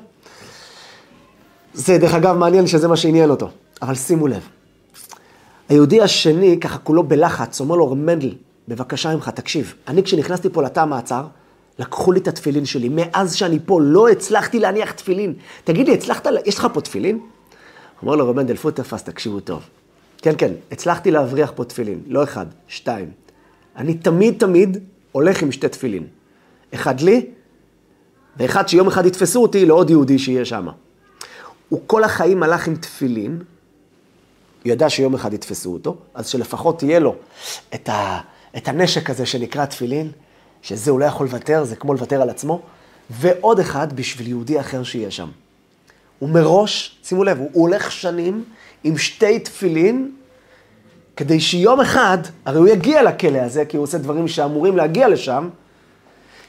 זה, 1.74 1.98
דרך 1.98 2.14
אגב, 2.14 2.36
מעניין 2.36 2.68
שזה 2.68 2.88
מה 2.88 2.98
שעניין 2.98 3.30
אותו. 3.30 3.50
אבל 3.82 3.96
שימו 3.96 4.28
לב, 4.28 4.48
היהודי 5.70 6.02
השני, 6.02 6.60
ככה 6.60 6.78
כולו 6.78 7.04
בלחץ, 7.04 7.60
אומר 7.60 7.76
לו, 7.76 7.96
מנדל, 7.96 8.34
בבקשה 8.68 9.16
ממך, 9.16 9.30
תקשיב, 9.30 9.74
אני 9.88 10.04
כשנכנסתי 10.04 10.50
פה 10.50 10.64
לתא 10.64 10.80
המעצר, 10.80 11.24
לקחו 11.80 12.12
לי 12.12 12.20
את 12.20 12.28
התפילין 12.28 12.66
שלי. 12.66 12.90
מאז 12.92 13.36
שאני 13.36 13.60
פה 13.66 13.82
לא 13.82 14.10
הצלחתי 14.10 14.60
להניח 14.60 14.92
תפילין. 14.92 15.34
תגיד 15.64 15.88
לי, 15.88 15.94
הצלחת, 15.94 16.26
יש 16.46 16.58
לך 16.58 16.68
פה 16.74 16.82
תפילין? 16.82 17.20
אומר 18.02 18.16
לו 18.16 18.30
רבן 18.30 18.46
דלפות 18.46 18.76
תפס, 18.76 19.04
תקשיבו 19.04 19.40
טוב. 19.40 19.62
כן, 20.18 20.34
כן, 20.38 20.52
הצלחתי 20.72 21.12
להבריח 21.12 21.52
פה 21.56 21.64
תפילין. 21.64 22.02
לא 22.08 22.24
אחד, 22.24 22.46
שתיים. 22.68 23.12
אני 23.76 23.94
תמיד 23.94 24.36
תמיד 24.40 24.78
הולך 25.12 25.42
עם 25.42 25.52
שתי 25.52 25.70
תפילין. 25.70 26.08
אחד 26.74 27.02
לי, 27.02 27.26
ואחד 28.38 28.68
שיום 28.68 28.88
אחד 28.88 29.06
יתפסו 29.06 29.42
אותי 29.42 29.66
לעוד 29.66 29.90
יהודי 29.90 30.20
שיהיה 30.20 30.46
שם. 30.46 30.68
הוא 31.70 31.82
כל 31.88 32.04
החיים 32.04 32.44
הלך 32.44 32.68
עם 32.68 32.76
תפילין, 32.76 33.32
הוא 34.64 34.72
ידע 34.72 34.90
שיום 34.90 35.14
אחד 35.14 35.34
יתפסו 35.34 35.74
אותו, 35.74 35.98
אז 36.14 36.28
שלפחות 36.28 36.80
תהיה 36.80 37.00
לו 37.00 37.16
את, 37.74 37.90
ה, 37.90 38.20
את 38.58 38.68
הנשק 38.68 39.10
הזה 39.10 39.26
שנקרא 39.26 39.66
תפילין, 39.66 40.12
שזה 40.64 40.92
הוא 40.92 41.00
לא 41.00 41.06
יכול 41.06 41.26
לוותר, 41.26 41.64
זה 41.64 41.76
כמו 41.76 41.94
לוותר 41.94 42.22
על 42.22 42.30
עצמו, 42.30 42.62
ועוד 43.10 43.60
אחד 43.60 43.94
בשביל 43.94 44.28
יהודי 44.28 44.60
אחר 44.60 44.84
שיהיה 44.84 45.12
שם. 45.12 45.28
הוא 46.20 46.30
מראש, 46.30 46.98
שימו 47.04 47.24
לב, 47.24 47.38
הוא 47.40 47.50
הולך 47.54 47.92
שנים 47.92 48.44
עם 48.84 48.98
שתי 48.98 49.40
תפילין, 49.40 50.12
כדי 51.18 51.40
שיום 51.40 51.82
אחד, 51.82 52.18
הרי 52.46 52.58
הוא 52.58 52.68
יגיע 52.68 53.04
לכלא 53.04 53.38
הזה, 53.38 53.66
כי 53.66 53.78
הוא 53.78 53.84
עושה 53.84 53.98
דברים 53.98 54.28
שאמורים 54.28 54.78
להגיע 54.78 55.08
לשם, 55.08 55.50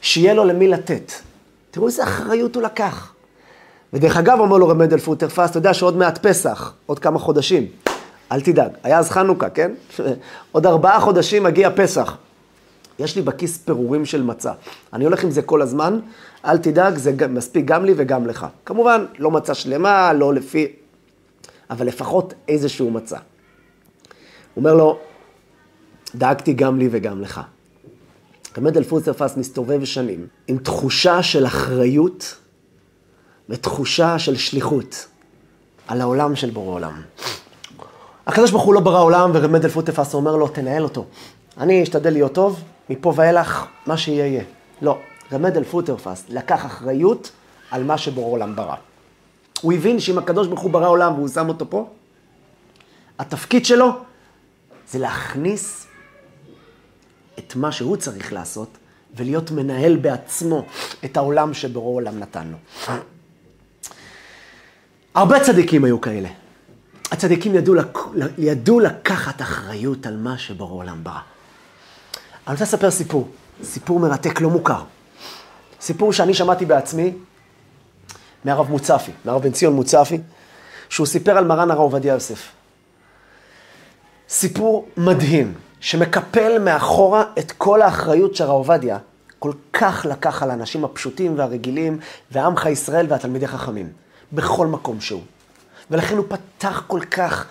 שיהיה 0.02 0.34
לו 0.34 0.44
למי 0.44 0.68
לתת. 0.68 1.12
תראו 1.70 1.86
איזה 1.86 2.02
אחריות 2.02 2.54
הוא 2.54 2.62
לקח. 2.62 3.12
ודרך 3.92 4.16
אגב, 4.16 4.38
אומר 4.40 4.56
לו 4.56 4.68
רמדל 4.68 4.98
פוטרפס, 4.98 5.50
אתה 5.50 5.58
יודע 5.58 5.74
שעוד 5.74 5.96
מעט 5.96 6.26
פסח, 6.26 6.72
עוד 6.86 6.98
כמה 6.98 7.18
חודשים. 7.18 7.66
אל 8.32 8.40
תדאג, 8.40 8.70
היה 8.82 8.98
אז 8.98 9.10
חנוכה, 9.10 9.50
כן? 9.50 9.72
עוד 10.52 10.66
ארבעה 10.66 11.00
חודשים 11.00 11.42
מגיע 11.42 11.70
פסח. 11.76 12.16
יש 12.98 13.16
לי 13.16 13.22
בכיס 13.22 13.58
פירורים 13.58 14.06
של 14.06 14.22
מצה. 14.22 14.52
אני 14.92 15.04
הולך 15.04 15.24
עם 15.24 15.30
זה 15.30 15.42
כל 15.42 15.62
הזמן, 15.62 16.00
אל 16.44 16.58
תדאג, 16.58 16.96
זה 16.96 17.28
מספיק 17.28 17.64
גם 17.64 17.84
לי 17.84 17.94
וגם 17.96 18.26
לך. 18.26 18.46
כמובן, 18.66 19.04
לא 19.18 19.30
מצה 19.30 19.54
שלמה, 19.54 20.12
לא 20.12 20.34
לפי... 20.34 20.66
אבל 21.70 21.86
לפחות 21.86 22.34
איזשהו 22.48 22.90
מצה. 22.90 23.16
הוא 23.16 23.22
אומר 24.56 24.74
לו, 24.74 24.98
דאגתי 26.14 26.52
גם 26.52 26.78
לי 26.78 26.88
וגם 26.90 27.20
לך. 27.20 27.40
רמד 28.58 28.76
אלפוסרפס 28.76 29.36
מסתובב 29.36 29.84
שנים 29.84 30.26
עם 30.46 30.58
תחושה 30.58 31.22
של 31.22 31.46
אחריות 31.46 32.36
ותחושה 33.48 34.18
של 34.18 34.36
שליחות 34.36 35.06
על 35.88 36.00
העולם 36.00 36.36
של 36.36 36.50
בורא 36.50 36.74
עולם. 36.74 37.02
הקדוש 38.26 38.50
ברוך 38.50 38.62
הוא 38.62 38.74
לא 38.74 38.80
ברא 38.80 39.02
עולם 39.02 39.30
ורמד 39.34 39.64
אלפוסרפס 39.64 40.14
אומר 40.14 40.36
לו, 40.36 40.48
תנהל 40.48 40.82
אותו. 40.82 41.04
אני 41.58 41.82
אשתדל 41.82 42.10
להיות 42.10 42.32
טוב, 42.32 42.62
מפה 42.90 43.12
ואילך, 43.16 43.66
מה 43.86 43.96
שיהיה 43.96 44.26
יהיה. 44.26 44.44
לא, 44.82 44.98
רמד 45.32 45.56
אל 45.56 45.64
פוטרפס 45.64 46.24
לקח 46.28 46.66
אחריות 46.66 47.30
על 47.70 47.84
מה 47.84 47.98
שבורא 47.98 48.32
עולם 48.32 48.56
ברא. 48.56 48.76
הוא 49.60 49.72
הבין 49.72 50.00
שאם 50.00 50.18
הקדוש 50.18 50.46
ברוך 50.46 50.60
הוא 50.60 50.70
ברא 50.70 50.88
עולם 50.88 51.14
והוא 51.14 51.28
שם 51.28 51.48
אותו 51.48 51.70
פה, 51.70 51.90
התפקיד 53.18 53.66
שלו 53.66 53.92
זה 54.88 54.98
להכניס 54.98 55.86
את 57.38 57.56
מה 57.56 57.72
שהוא 57.72 57.96
צריך 57.96 58.32
לעשות 58.32 58.68
ולהיות 59.16 59.50
מנהל 59.50 59.96
בעצמו 59.96 60.66
את 61.04 61.16
העולם 61.16 61.54
שבורא 61.54 61.94
עולם 61.94 62.18
נתן 62.18 62.48
לו. 62.48 62.56
הרבה 65.14 65.40
צדיקים 65.40 65.84
היו 65.84 66.00
כאלה. 66.00 66.28
הצדיקים 67.10 67.54
ידעו, 67.54 67.74
לק... 67.74 67.98
ידעו 68.38 68.80
לקחת 68.80 69.42
אחריות 69.42 70.06
על 70.06 70.16
מה 70.16 70.38
שבורא 70.38 70.72
עולם 70.72 71.04
ברא. 71.04 71.33
אני 72.46 72.52
רוצה 72.52 72.64
לספר 72.64 72.90
סיפור, 72.90 73.28
סיפור 73.62 74.00
מרתק 74.00 74.40
לא 74.40 74.50
מוכר. 74.50 74.82
סיפור 75.80 76.12
שאני 76.12 76.34
שמעתי 76.34 76.64
בעצמי 76.64 77.12
מהרב 78.44 78.70
מוצפי, 78.70 79.12
מהרב 79.24 79.42
בן 79.42 79.52
ציון 79.52 79.72
מוצפי, 79.74 80.18
שהוא 80.88 81.06
סיפר 81.06 81.38
על 81.38 81.44
מרן 81.44 81.70
הרב 81.70 81.80
עובדיה 81.80 82.12
יוסף. 82.14 82.48
סיפור 84.28 84.88
מדהים, 84.96 85.54
שמקפל 85.80 86.58
מאחורה 86.58 87.24
את 87.38 87.52
כל 87.52 87.82
האחריות 87.82 88.36
שהרב 88.36 88.50
עובדיה 88.50 88.98
כל 89.38 89.52
כך 89.72 90.06
לקח 90.10 90.42
על 90.42 90.50
האנשים 90.50 90.84
הפשוטים 90.84 91.38
והרגילים, 91.38 91.98
ועמך 92.30 92.66
ישראל 92.66 93.06
והתלמידי 93.08 93.46
חכמים, 93.46 93.92
בכל 94.32 94.66
מקום 94.66 95.00
שהוא. 95.00 95.22
ולכן 95.90 96.16
הוא 96.16 96.24
פתח 96.28 96.84
כל 96.86 97.00
כך 97.00 97.46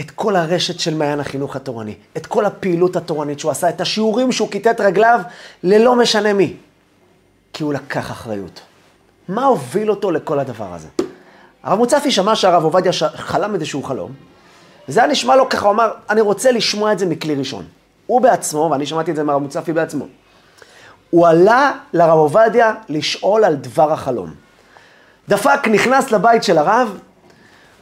את 0.00 0.10
כל 0.10 0.36
הרשת 0.36 0.80
של 0.80 0.94
מעיין 0.94 1.20
החינוך 1.20 1.56
התורני, 1.56 1.94
את 2.16 2.26
כל 2.26 2.44
הפעילות 2.44 2.96
התורנית 2.96 3.40
שהוא 3.40 3.50
עשה, 3.50 3.68
את 3.68 3.80
השיעורים 3.80 4.32
שהוא 4.32 4.50
כיתת 4.50 4.80
רגליו 4.80 5.20
ללא 5.62 5.96
משנה 5.96 6.32
מי. 6.32 6.56
כי 7.52 7.62
הוא 7.62 7.74
לקח 7.74 8.10
אחריות. 8.10 8.60
מה 9.28 9.44
הוביל 9.44 9.90
אותו 9.90 10.10
לכל 10.10 10.38
הדבר 10.38 10.74
הזה? 10.74 10.88
הרב 11.62 11.78
מוצפי 11.78 12.10
שמע 12.10 12.36
שהרב 12.36 12.64
עובדיה 12.64 12.92
חלם 13.14 13.54
איזשהו 13.54 13.82
חלום, 13.82 14.12
וזה 14.88 15.00
היה 15.00 15.08
נשמע 15.08 15.36
לו 15.36 15.48
ככה, 15.48 15.66
הוא 15.66 15.74
אמר, 15.74 15.90
אני 16.10 16.20
רוצה 16.20 16.52
לשמוע 16.52 16.92
את 16.92 16.98
זה 16.98 17.06
מכלי 17.06 17.34
ראשון. 17.34 17.64
הוא 18.06 18.20
בעצמו, 18.20 18.68
ואני 18.72 18.86
שמעתי 18.86 19.10
את 19.10 19.16
זה 19.16 19.22
מהרב 19.22 19.42
מוצפי 19.42 19.72
בעצמו, 19.72 20.06
הוא 21.10 21.26
עלה 21.26 21.72
לרב 21.92 22.18
עובדיה 22.18 22.74
לשאול 22.88 23.44
על 23.44 23.54
דבר 23.54 23.92
החלום. 23.92 24.30
דפק, 25.28 25.68
נכנס 25.70 26.10
לבית 26.10 26.42
של 26.42 26.58
הרב, 26.58 26.98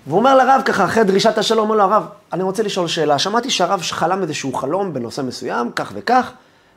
והוא 0.06 0.18
אומר 0.18 0.36
לרב 0.36 0.62
ככה, 0.64 0.84
אחרי 0.84 1.04
דרישת 1.04 1.38
השלום, 1.38 1.70
אומר 1.70 1.76
לו, 1.76 1.82
הרב, 1.82 2.06
אני 2.32 2.42
רוצה 2.42 2.62
לשאול 2.62 2.88
שאלה. 2.88 3.18
שמעתי 3.18 3.50
שהרב 3.50 3.80
חלם 3.82 4.22
איזשהו 4.22 4.52
חלום 4.52 4.92
בנושא 4.92 5.20
מסוים, 5.20 5.70
כך 5.70 5.92
וכך, 5.94 6.30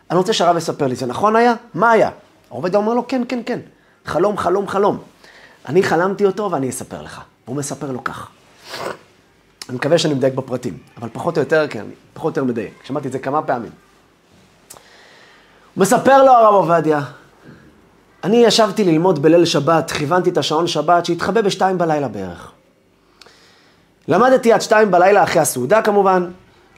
אני 0.09 0.17
רוצה 0.17 0.33
שהרב 0.33 0.57
יספר 0.57 0.88
לי, 0.88 0.95
זה 0.95 1.05
נכון 1.05 1.36
היה? 1.36 1.53
מה 1.74 1.91
היה? 1.91 2.09
העובד 2.51 2.75
אומר 2.75 2.93
לו, 2.93 3.07
כן, 3.07 3.21
כן, 3.29 3.39
כן, 3.45 3.59
חלום, 4.05 4.38
חלום, 4.38 4.67
חלום. 4.67 4.98
אני 5.65 5.83
חלמתי 5.83 6.25
אותו 6.25 6.51
ואני 6.51 6.69
אספר 6.69 7.01
לך. 7.01 7.21
הוא 7.45 7.55
מספר 7.55 7.91
לו 7.91 8.03
כך. 8.03 8.27
אני 9.69 9.77
מקווה 9.77 9.98
שאני 9.98 10.13
מדייק 10.13 10.33
בפרטים, 10.33 10.77
אבל 10.98 11.09
פחות 11.13 11.38
או 11.38 11.41
יותר, 11.41 11.67
כן, 11.69 11.86
פחות 12.13 12.38
או 12.38 12.41
יותר 12.43 12.51
מדייק. 12.51 12.74
שמעתי 12.83 13.07
את 13.07 13.12
זה 13.12 13.19
כמה 13.19 13.41
פעמים. 13.41 13.71
הוא 15.75 15.81
מספר 15.81 16.24
לו 16.24 16.31
הרב 16.31 16.53
עובדיה, 16.53 17.01
אני 18.24 18.38
ישבתי 18.38 18.83
ללמוד 18.83 19.21
בליל 19.21 19.45
שבת, 19.45 19.91
כיוונתי 19.91 20.29
את 20.29 20.38
השעון 20.38 20.67
שבת 20.67 21.05
שהתחבא 21.05 21.41
בשתיים 21.41 21.77
בלילה 21.77 22.07
בערך. 22.07 22.51
למדתי 24.09 24.53
עד 24.53 24.61
שתיים 24.61 24.91
בלילה 24.91 25.23
אחרי 25.23 25.41
הסעודה 25.41 25.81
כמובן, 25.81 26.29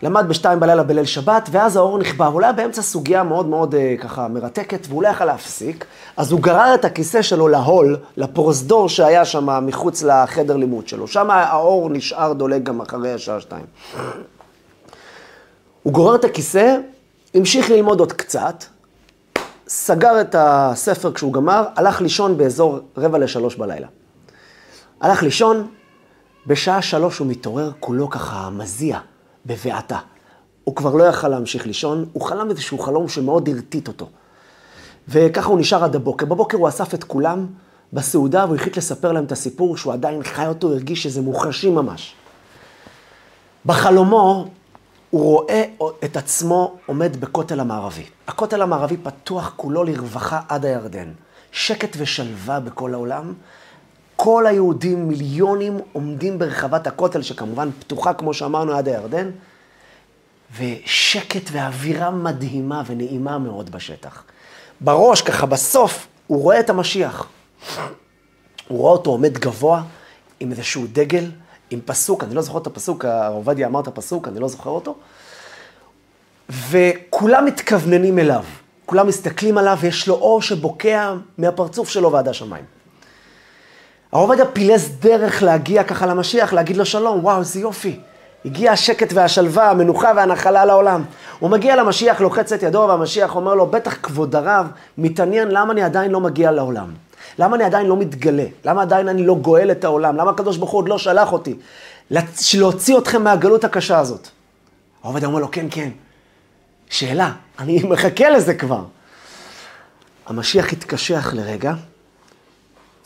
למד 0.01 0.25
בשתיים 0.27 0.59
בלילה 0.59 0.83
בליל 0.83 1.05
שבת, 1.05 1.49
ואז 1.51 1.75
האור 1.75 1.97
נכבה, 1.97 2.25
הוא 2.25 2.41
היה 2.41 2.51
באמצע 2.51 2.81
סוגיה 2.81 3.23
מאוד 3.23 3.45
מאוד 3.45 3.75
אה, 3.75 3.95
ככה 3.99 4.27
מרתקת, 4.27 4.87
והוא 4.89 5.03
לא 5.03 5.07
יכל 5.07 5.25
להפסיק, 5.25 5.85
אז 6.17 6.31
הוא 6.31 6.39
גרר 6.39 6.75
את 6.75 6.85
הכיסא 6.85 7.21
שלו 7.21 7.47
להול, 7.47 7.97
לפרוזדור 8.17 8.89
שהיה 8.89 9.25
שם 9.25 9.65
מחוץ 9.65 10.03
לחדר 10.03 10.57
לימוד 10.57 10.87
שלו. 10.87 11.07
שם 11.07 11.29
האור 11.29 11.89
נשאר 11.89 12.33
דולק 12.33 12.63
גם 12.63 12.81
אחרי 12.81 13.13
השעה 13.13 13.39
שתיים. 13.39 13.65
הוא 15.83 15.93
גורר 15.93 16.15
את 16.15 16.25
הכיסא, 16.25 16.77
המשיך 17.33 17.69
ללמוד 17.69 17.99
עוד 17.99 18.13
קצת, 18.13 18.63
סגר 19.67 20.21
את 20.21 20.35
הספר 20.39 21.13
כשהוא 21.13 21.33
גמר, 21.33 21.63
הלך 21.75 22.01
לישון 22.01 22.37
באזור 22.37 22.79
רבע 22.97 23.17
לשלוש 23.17 23.55
בלילה. 23.55 23.87
הלך 25.01 25.23
לישון, 25.23 25.67
בשעה 26.47 26.81
שלוש 26.81 27.17
הוא 27.17 27.27
מתעורר 27.27 27.71
כולו 27.79 28.09
ככה 28.09 28.49
מזיע, 28.49 28.99
בבעתה. 29.45 29.99
הוא 30.63 30.75
כבר 30.75 30.95
לא 30.95 31.03
יכל 31.03 31.27
להמשיך 31.27 31.67
לישון, 31.67 32.05
הוא 32.13 32.23
חלם 32.23 32.49
איזשהו 32.49 32.79
חלום 32.79 33.07
שמאוד 33.07 33.49
הרטיט 33.49 33.87
אותו. 33.87 34.09
וככה 35.07 35.49
הוא 35.49 35.59
נשאר 35.59 35.83
עד 35.83 35.95
הבוקר. 35.95 36.25
בבוקר 36.25 36.57
הוא 36.57 36.69
אסף 36.69 36.93
את 36.93 37.03
כולם 37.03 37.47
בסעודה 37.93 38.45
והוא 38.45 38.55
החליט 38.55 38.77
לספר 38.77 39.11
להם 39.11 39.23
את 39.23 39.31
הסיפור 39.31 39.77
שהוא 39.77 39.93
עדיין 39.93 40.23
חי 40.23 40.47
אותו, 40.47 40.71
הרגיש 40.71 41.03
שזה 41.03 41.21
מוחשי 41.21 41.69
ממש. 41.69 42.15
בחלומו 43.65 44.47
הוא 45.09 45.23
רואה 45.23 45.63
את 46.03 46.17
עצמו 46.17 46.77
עומד 46.85 47.17
בכותל 47.19 47.59
המערבי. 47.59 48.05
הכותל 48.27 48.61
המערבי 48.61 48.97
פתוח 48.97 49.53
כולו 49.55 49.83
לרווחה 49.83 50.41
עד 50.49 50.65
הירדן. 50.65 51.11
שקט 51.51 51.95
ושלווה 51.97 52.59
בכל 52.59 52.93
העולם. 52.93 53.33
כל 54.23 54.47
היהודים, 54.47 55.07
מיליונים, 55.07 55.79
עומדים 55.93 56.39
ברחבת 56.39 56.87
הכותל, 56.87 57.21
שכמובן 57.21 57.69
פתוחה, 57.79 58.13
כמו 58.13 58.33
שאמרנו, 58.33 58.73
עד 58.73 58.87
הירדן, 58.87 59.29
ושקט 60.57 61.49
ואווירה 61.51 62.11
מדהימה 62.11 62.83
ונעימה 62.85 63.37
מאוד 63.37 63.71
בשטח. 63.71 64.23
בראש, 64.81 65.21
ככה 65.21 65.45
בסוף, 65.45 66.07
הוא 66.27 66.41
רואה 66.41 66.59
את 66.59 66.69
המשיח. 66.69 67.27
הוא 68.67 68.77
רואה 68.77 68.91
אותו 68.91 69.09
עומד 69.09 69.37
גבוה 69.37 69.83
עם 70.39 70.51
איזשהו 70.51 70.85
דגל, 70.91 71.25
עם 71.69 71.79
פסוק, 71.85 72.23
אני 72.23 72.35
לא 72.35 72.41
זוכר 72.41 72.57
את 72.57 72.67
הפסוק, 72.67 73.05
הרב 73.05 73.33
עובדיה 73.33 73.67
אמר 73.67 73.79
את 73.79 73.87
הפסוק, 73.87 74.27
אני 74.27 74.39
לא 74.39 74.47
זוכר 74.47 74.69
אותו. 74.69 74.95
וכולם 76.49 77.45
מתכווננים 77.45 78.19
אליו, 78.19 78.43
כולם 78.85 79.07
מסתכלים 79.07 79.57
עליו, 79.57 79.77
ויש 79.81 80.07
לו 80.07 80.15
אור 80.15 80.41
שבוקע 80.41 81.13
מהפרצוף 81.37 81.89
שלו 81.89 82.11
ועד 82.11 82.27
השמיים. 82.27 82.80
הרב 84.11 84.21
עובדיה 84.21 84.45
פילס 84.45 84.89
דרך 84.99 85.43
להגיע 85.43 85.83
ככה 85.83 86.05
למשיח, 86.05 86.53
להגיד 86.53 86.77
לו 86.77 86.85
שלום, 86.85 87.19
וואו, 87.23 87.39
איזה 87.39 87.59
יופי. 87.59 87.99
הגיע 88.45 88.71
השקט 88.71 89.13
והשלווה, 89.13 89.69
המנוחה 89.69 90.11
והנחלה 90.15 90.65
לעולם. 90.65 91.03
הוא 91.39 91.49
מגיע 91.49 91.75
למשיח, 91.75 92.21
לוחץ 92.21 92.53
את 92.53 92.63
ידו, 92.63 92.85
והמשיח 92.89 93.35
אומר 93.35 93.55
לו, 93.55 93.67
בטח 93.67 93.97
כבוד 94.03 94.35
הרב 94.35 94.67
מתעניין 94.97 95.47
למה 95.47 95.73
אני 95.73 95.83
עדיין 95.83 96.11
לא 96.11 96.19
מגיע 96.19 96.51
לעולם. 96.51 96.93
למה 97.39 97.55
אני 97.55 97.63
עדיין 97.63 97.87
לא 97.87 97.97
מתגלה? 97.97 98.45
למה 98.65 98.81
עדיין 98.81 99.07
אני 99.07 99.25
לא 99.25 99.35
גואל 99.35 99.71
את 99.71 99.83
העולם? 99.83 100.15
למה 100.17 100.31
הקדוש 100.31 100.57
ברוך 100.57 100.71
הוא 100.71 100.79
עוד 100.79 100.89
לא 100.89 100.97
שלח 100.97 101.31
אותי? 101.31 101.55
להוציא 102.53 102.97
אתכם 102.97 103.23
מהגלות 103.23 103.63
הקשה 103.63 103.99
הזאת. 103.99 104.27
העובד 105.03 105.23
אומר 105.23 105.39
לו, 105.39 105.51
כן, 105.51 105.65
כן. 105.71 105.89
שאלה, 106.89 107.31
אני 107.59 107.83
מחכה 107.83 108.29
לזה 108.29 108.53
כבר. 108.53 108.83
המשיח 110.27 110.73
התקשח 110.73 111.33
לרגע, 111.33 111.73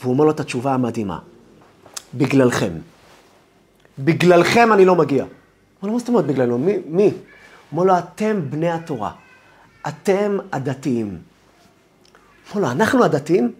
והוא 0.06 0.14
אומר 0.14 0.26
לו 0.26 0.32
את 0.32 0.40
התשובה 0.40 0.74
המדהימה. 0.74 1.20
בגללכם. 2.14 2.72
בגללכם 4.00 4.74
אני 4.74 4.86
לא 4.86 4.96
מגיע. 4.96 5.24
הוא 5.24 5.30
אומר 5.82 5.88
לו, 5.88 5.94
מה 5.94 6.00
זאת 6.00 6.08
אומרת 6.08 6.26
בגללנו? 6.26 6.58
מי? 6.58 6.78
מי? 6.88 7.12
אומר 7.72 7.84
לו, 7.84 7.98
אתם 7.98 8.42
בני 8.50 8.72
התורה. 8.72 9.12
אתם 9.88 10.38
הדתיים. 10.52 11.18
אומר 12.54 12.66
לו, 12.66 12.72
אנחנו 12.72 13.04
הדתיים? 13.04 13.52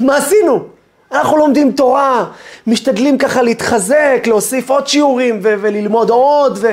מה 0.00 0.16
עשינו? 0.16 0.66
אנחנו 1.12 1.36
לומדים 1.36 1.72
תורה, 1.72 2.30
משתדלים 2.66 3.18
ככה 3.18 3.42
להתחזק, 3.42 4.22
להוסיף 4.26 4.70
עוד 4.70 4.86
שיעורים 4.86 5.40
ו- 5.42 5.54
וללמוד 5.60 6.10
עוד, 6.10 6.58
ו... 6.62 6.72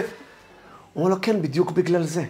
אומר 0.96 1.10
לו, 1.10 1.16
כן, 1.22 1.42
בדיוק 1.42 1.72
בגלל 1.72 2.04
זה. 2.04 2.24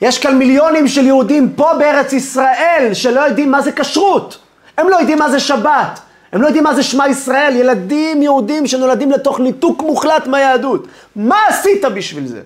יש 0.00 0.18
כאן 0.18 0.38
מיליונים 0.38 0.88
של 0.88 1.06
יהודים 1.06 1.52
פה 1.56 1.70
בארץ 1.78 2.12
ישראל 2.12 2.90
שלא 2.92 3.20
יודעים 3.20 3.50
מה 3.50 3.62
זה 3.62 3.72
כשרות. 3.72 4.38
הם 4.78 4.88
לא 4.88 4.96
יודעים 4.96 5.18
מה 5.18 5.30
זה 5.30 5.40
שבת. 5.40 6.00
הם 6.32 6.42
לא 6.42 6.46
יודעים 6.46 6.64
מה 6.64 6.74
זה 6.74 6.82
שמע 6.82 7.08
ישראל. 7.08 7.56
ילדים 7.56 8.22
יהודים 8.22 8.66
שנולדים 8.66 9.10
לתוך 9.10 9.40
ניתוק 9.40 9.82
מוחלט 9.82 10.26
מהיהדות. 10.26 10.86
מה 11.16 11.36
עשית 11.48 11.84
בשביל 11.84 12.26
זה? 12.26 12.40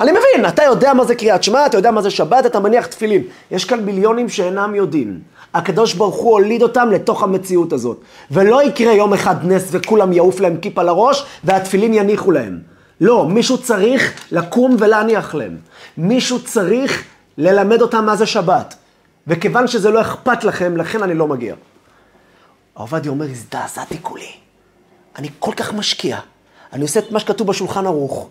אני 0.00 0.10
מבין, 0.12 0.48
אתה 0.48 0.62
יודע 0.62 0.94
מה 0.94 1.04
זה 1.04 1.14
קריאת 1.14 1.42
שמע, 1.42 1.66
אתה 1.66 1.76
יודע 1.78 1.90
מה 1.90 2.02
זה 2.02 2.10
שבת, 2.10 2.46
אתה 2.46 2.60
מניח 2.60 2.86
תפילין. 2.86 3.22
יש 3.50 3.64
כאן 3.64 3.80
מיליונים 3.80 4.28
שאינם 4.28 4.74
יודעים. 4.74 5.20
הקדוש 5.54 5.94
ברוך 5.94 6.16
הוא 6.16 6.30
הוליד 6.32 6.62
אותם 6.62 6.90
לתוך 6.90 7.22
המציאות 7.22 7.72
הזאת. 7.72 8.00
ולא 8.30 8.62
יקרה 8.62 8.92
יום 8.92 9.14
אחד 9.14 9.36
נס 9.42 9.68
וכולם 9.70 10.12
יעוף 10.12 10.40
להם 10.40 10.56
כיפה 10.56 10.82
לראש 10.82 11.26
והתפילין 11.44 11.94
יניחו 11.94 12.30
להם. 12.30 12.58
לא, 13.00 13.26
מישהו 13.28 13.58
צריך 13.58 14.12
לקום 14.32 14.76
ולהניח 14.78 15.34
להם. 15.34 15.56
מישהו 15.96 16.42
צריך 16.44 17.04
ללמד 17.38 17.82
אותם 17.82 18.06
מה 18.06 18.16
זה 18.16 18.26
שבת. 18.26 18.74
וכיוון 19.26 19.66
שזה 19.66 19.90
לא 19.90 20.00
אכפת 20.00 20.44
לכם, 20.44 20.76
לכן 20.76 21.02
אני 21.02 21.14
לא 21.14 21.26
מגיע. 21.26 21.54
עובדיה 22.74 23.10
אומר, 23.10 23.24
הזדעזעתי 23.24 23.98
כולי. 24.02 24.30
אני 25.18 25.28
כל 25.38 25.52
כך 25.56 25.72
משקיע. 25.72 26.18
אני 26.72 26.82
עושה 26.82 27.00
את 27.00 27.12
מה 27.12 27.20
שכתוב 27.20 27.46
בשולחן 27.46 27.86
ערוך. 27.86 28.28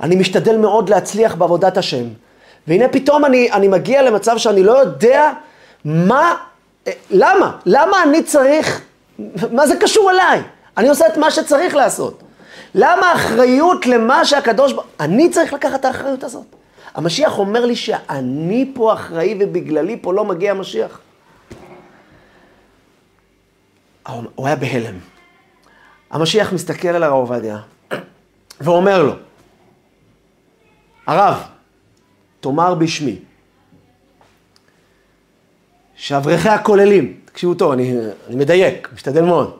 אני 0.00 0.16
משתדל 0.16 0.56
מאוד 0.56 0.88
להצליח 0.88 1.34
בעבודת 1.34 1.76
השם. 1.76 2.04
והנה 2.66 2.88
פתאום 2.88 3.24
אני, 3.24 3.52
אני 3.52 3.68
מגיע 3.68 4.02
למצב 4.02 4.38
שאני 4.38 4.62
לא 4.62 4.72
יודע 4.72 5.32
מה, 5.84 6.34
אה, 6.86 6.92
למה? 7.10 7.58
למה 7.66 8.02
אני 8.02 8.22
צריך, 8.22 8.80
מה 9.52 9.66
זה 9.66 9.76
קשור 9.76 10.10
אליי? 10.10 10.42
אני 10.76 10.88
עושה 10.88 11.06
את 11.06 11.16
מה 11.16 11.30
שצריך 11.30 11.74
לעשות. 11.74 12.22
למה 12.74 13.06
האחריות 13.06 13.86
למה 13.86 14.24
שהקדוש... 14.24 14.74
אני 15.00 15.30
צריך 15.30 15.52
לקחת 15.52 15.80
את 15.80 15.84
האחריות 15.84 16.24
הזאת. 16.24 16.56
המשיח 16.94 17.38
אומר 17.38 17.66
לי 17.66 17.76
שאני 17.76 18.72
פה 18.74 18.92
אחראי 18.92 19.38
ובגללי 19.40 19.98
פה 20.02 20.14
לא 20.14 20.24
מגיע 20.24 20.50
המשיח. 20.50 21.00
הוא 24.34 24.46
היה 24.46 24.56
בהלם. 24.56 24.98
המשיח 26.10 26.52
מסתכל 26.52 26.88
על 26.88 27.02
הרב 27.02 27.12
עובדיה 27.12 27.58
ואומר 28.60 29.02
לו, 29.02 29.12
הרב, 31.06 31.42
תאמר 32.40 32.74
בשמי, 32.74 33.18
שאברכי 35.94 36.48
הכוללים, 36.48 37.20
תקשיבו 37.24 37.54
טוב, 37.54 37.72
אני, 37.72 37.94
אני 38.26 38.36
מדייק, 38.36 38.88
משתדל 38.94 39.22
מאוד. 39.22 39.58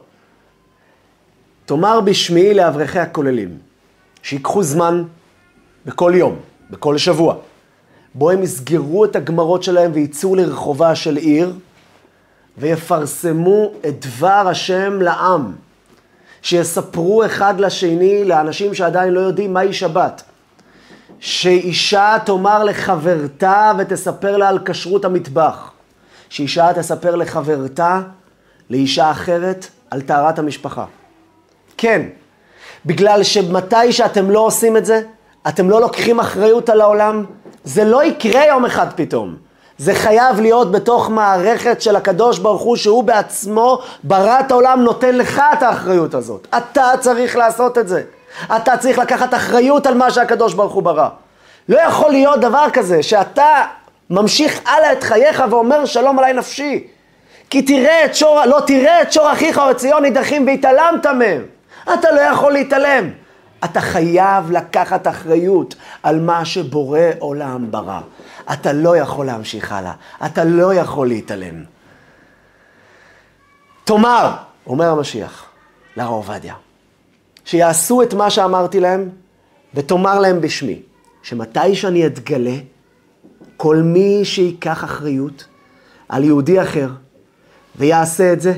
תאמר 1.64 2.00
בשמי 2.00 2.54
לאברכי 2.54 2.98
הכוללים, 2.98 3.58
שיקחו 4.22 4.62
זמן 4.62 5.04
בכל 5.86 6.12
יום, 6.14 6.40
בכל 6.72 6.98
שבוע, 6.98 7.34
בו 8.14 8.30
הם 8.30 8.42
יסגרו 8.42 9.04
את 9.04 9.16
הגמרות 9.16 9.62
שלהם 9.62 9.90
ויצאו 9.94 10.34
לרחובה 10.34 10.94
של 10.94 11.16
עיר, 11.16 11.52
ויפרסמו 12.58 13.72
את 13.88 14.06
דבר 14.06 14.44
השם 14.48 15.02
לעם. 15.02 15.52
שיספרו 16.42 17.24
אחד 17.24 17.60
לשני, 17.60 18.24
לאנשים 18.24 18.74
שעדיין 18.74 19.12
לא 19.12 19.20
יודעים 19.20 19.52
מהי 19.52 19.72
שבת. 19.72 20.22
שאישה 21.20 22.16
תאמר 22.24 22.64
לחברתה 22.64 23.72
ותספר 23.78 24.36
לה 24.36 24.48
על 24.48 24.58
כשרות 24.64 25.04
המטבח. 25.04 25.70
שאישה 26.28 26.72
תספר 26.74 27.16
לחברתה, 27.16 28.00
לאישה 28.70 29.10
אחרת, 29.10 29.66
על 29.90 30.00
טהרת 30.00 30.38
המשפחה. 30.38 30.84
כן, 31.76 32.02
בגלל 32.86 33.22
שמתי 33.22 33.92
שאתם 33.92 34.30
לא 34.30 34.40
עושים 34.40 34.76
את 34.76 34.84
זה, 34.84 35.02
אתם 35.48 35.70
לא 35.70 35.80
לוקחים 35.80 36.20
אחריות 36.20 36.68
על 36.68 36.80
העולם, 36.80 37.24
זה 37.64 37.84
לא 37.84 38.04
יקרה 38.04 38.46
יום 38.46 38.64
אחד 38.64 38.86
פתאום. 38.96 39.34
זה 39.78 39.94
חייב 39.94 40.40
להיות 40.40 40.72
בתוך 40.72 41.10
מערכת 41.10 41.82
של 41.82 41.96
הקדוש 41.96 42.38
ברוך 42.38 42.62
הוא, 42.62 42.76
שהוא 42.76 43.04
בעצמו 43.04 43.78
ברא 44.02 44.40
את 44.40 44.50
העולם, 44.50 44.82
נותן 44.82 45.14
לך 45.14 45.42
את 45.52 45.62
האחריות 45.62 46.14
הזאת. 46.14 46.46
אתה 46.56 46.90
צריך 47.00 47.36
לעשות 47.36 47.78
את 47.78 47.88
זה. 47.88 48.02
אתה 48.56 48.76
צריך 48.76 48.98
לקחת 48.98 49.34
אחריות 49.34 49.86
על 49.86 49.94
מה 49.94 50.10
שהקדוש 50.10 50.54
ברוך 50.54 50.72
הוא 50.72 50.82
ברא. 50.82 51.08
לא 51.68 51.80
יכול 51.80 52.10
להיות 52.10 52.40
דבר 52.40 52.66
כזה, 52.72 53.02
שאתה 53.02 53.64
ממשיך 54.10 54.60
הלאה 54.66 54.92
את 54.92 55.02
חייך 55.02 55.42
ואומר 55.50 55.84
שלום 55.84 56.18
עליי 56.18 56.32
נפשי. 56.32 56.86
כי 57.50 57.62
תראה 57.62 58.04
את 58.04 58.14
שור, 58.14 58.44
לא 58.44 58.60
תראה 58.66 59.02
את 59.02 59.12
שור 59.12 59.32
אחיך 59.32 59.58
או 59.58 59.70
את 59.70 59.76
ציון 59.76 60.02
נידחים 60.02 60.46
והתעלמת 60.46 61.06
מהם. 61.06 61.42
אתה 61.94 62.12
לא 62.12 62.20
יכול 62.20 62.52
להתעלם. 62.52 63.21
אתה 63.64 63.80
חייב 63.80 64.50
לקחת 64.50 65.06
אחריות 65.06 65.74
על 66.02 66.20
מה 66.20 66.44
שבורא 66.44 67.00
עולם 67.18 67.70
ברא. 67.70 68.00
אתה 68.52 68.72
לא 68.72 68.96
יכול 68.96 69.26
להמשיך 69.26 69.72
הלאה, 69.72 69.92
אתה 70.26 70.44
לא 70.44 70.74
יכול 70.74 71.08
להתעלם. 71.08 71.64
תאמר, 73.84 74.36
אומר 74.66 74.88
המשיח, 74.88 75.46
לרב 75.96 76.10
עובדיה, 76.10 76.54
שיעשו 77.44 78.02
את 78.02 78.14
מה 78.14 78.30
שאמרתי 78.30 78.80
להם, 78.80 79.08
ותאמר 79.74 80.18
להם 80.18 80.40
בשמי, 80.40 80.82
שמתי 81.22 81.74
שאני 81.74 82.06
אתגלה, 82.06 82.56
כל 83.56 83.76
מי 83.76 84.20
שייקח 84.24 84.84
אחריות 84.84 85.44
על 86.08 86.24
יהודי 86.24 86.62
אחר, 86.62 86.88
ויעשה 87.76 88.32
את 88.32 88.40
זה, 88.40 88.54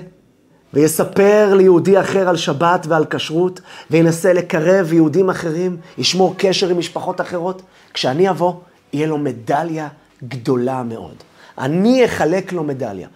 ויספר 0.75 1.55
ליהודי 1.55 2.01
אחר 2.01 2.29
על 2.29 2.37
שבת 2.37 2.87
ועל 2.89 3.05
כשרות, 3.11 3.61
וינסה 3.91 4.33
לקרב 4.33 4.93
יהודים 4.93 5.31
אחרים, 5.31 5.77
ישמור 5.99 6.35
קשר 6.39 6.69
עם 6.69 6.79
משפחות 6.79 7.21
אחרות, 7.21 7.63
כשאני 7.95 8.31
אבוא, 8.31 8.55
יהיה 8.93 9.07
לו 9.07 9.19
מדליה 9.19 9.89
גדולה 10.29 10.83
מאוד. 10.83 11.15
אני 11.59 12.05
אחלק 12.05 12.53
לו 12.53 12.65
מדליה. 12.65 13.09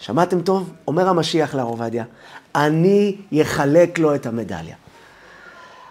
שמעתם 0.00 0.40
טוב? 0.40 0.70
אומר 0.88 1.08
המשיח 1.08 1.54
לרב 1.54 1.66
עובדיה, 1.66 2.04
אני 2.54 3.16
אחלק 3.42 3.98
לו 3.98 4.14
את 4.14 4.26
המדליה. 4.26 4.74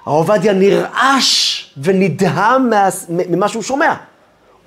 הרב 0.05 0.29
עובדיה 0.29 0.53
נרעש 0.53 1.63
ונדהם 1.77 2.69
ממה 3.09 3.47
שהוא 3.47 3.63
שומע. 3.63 3.93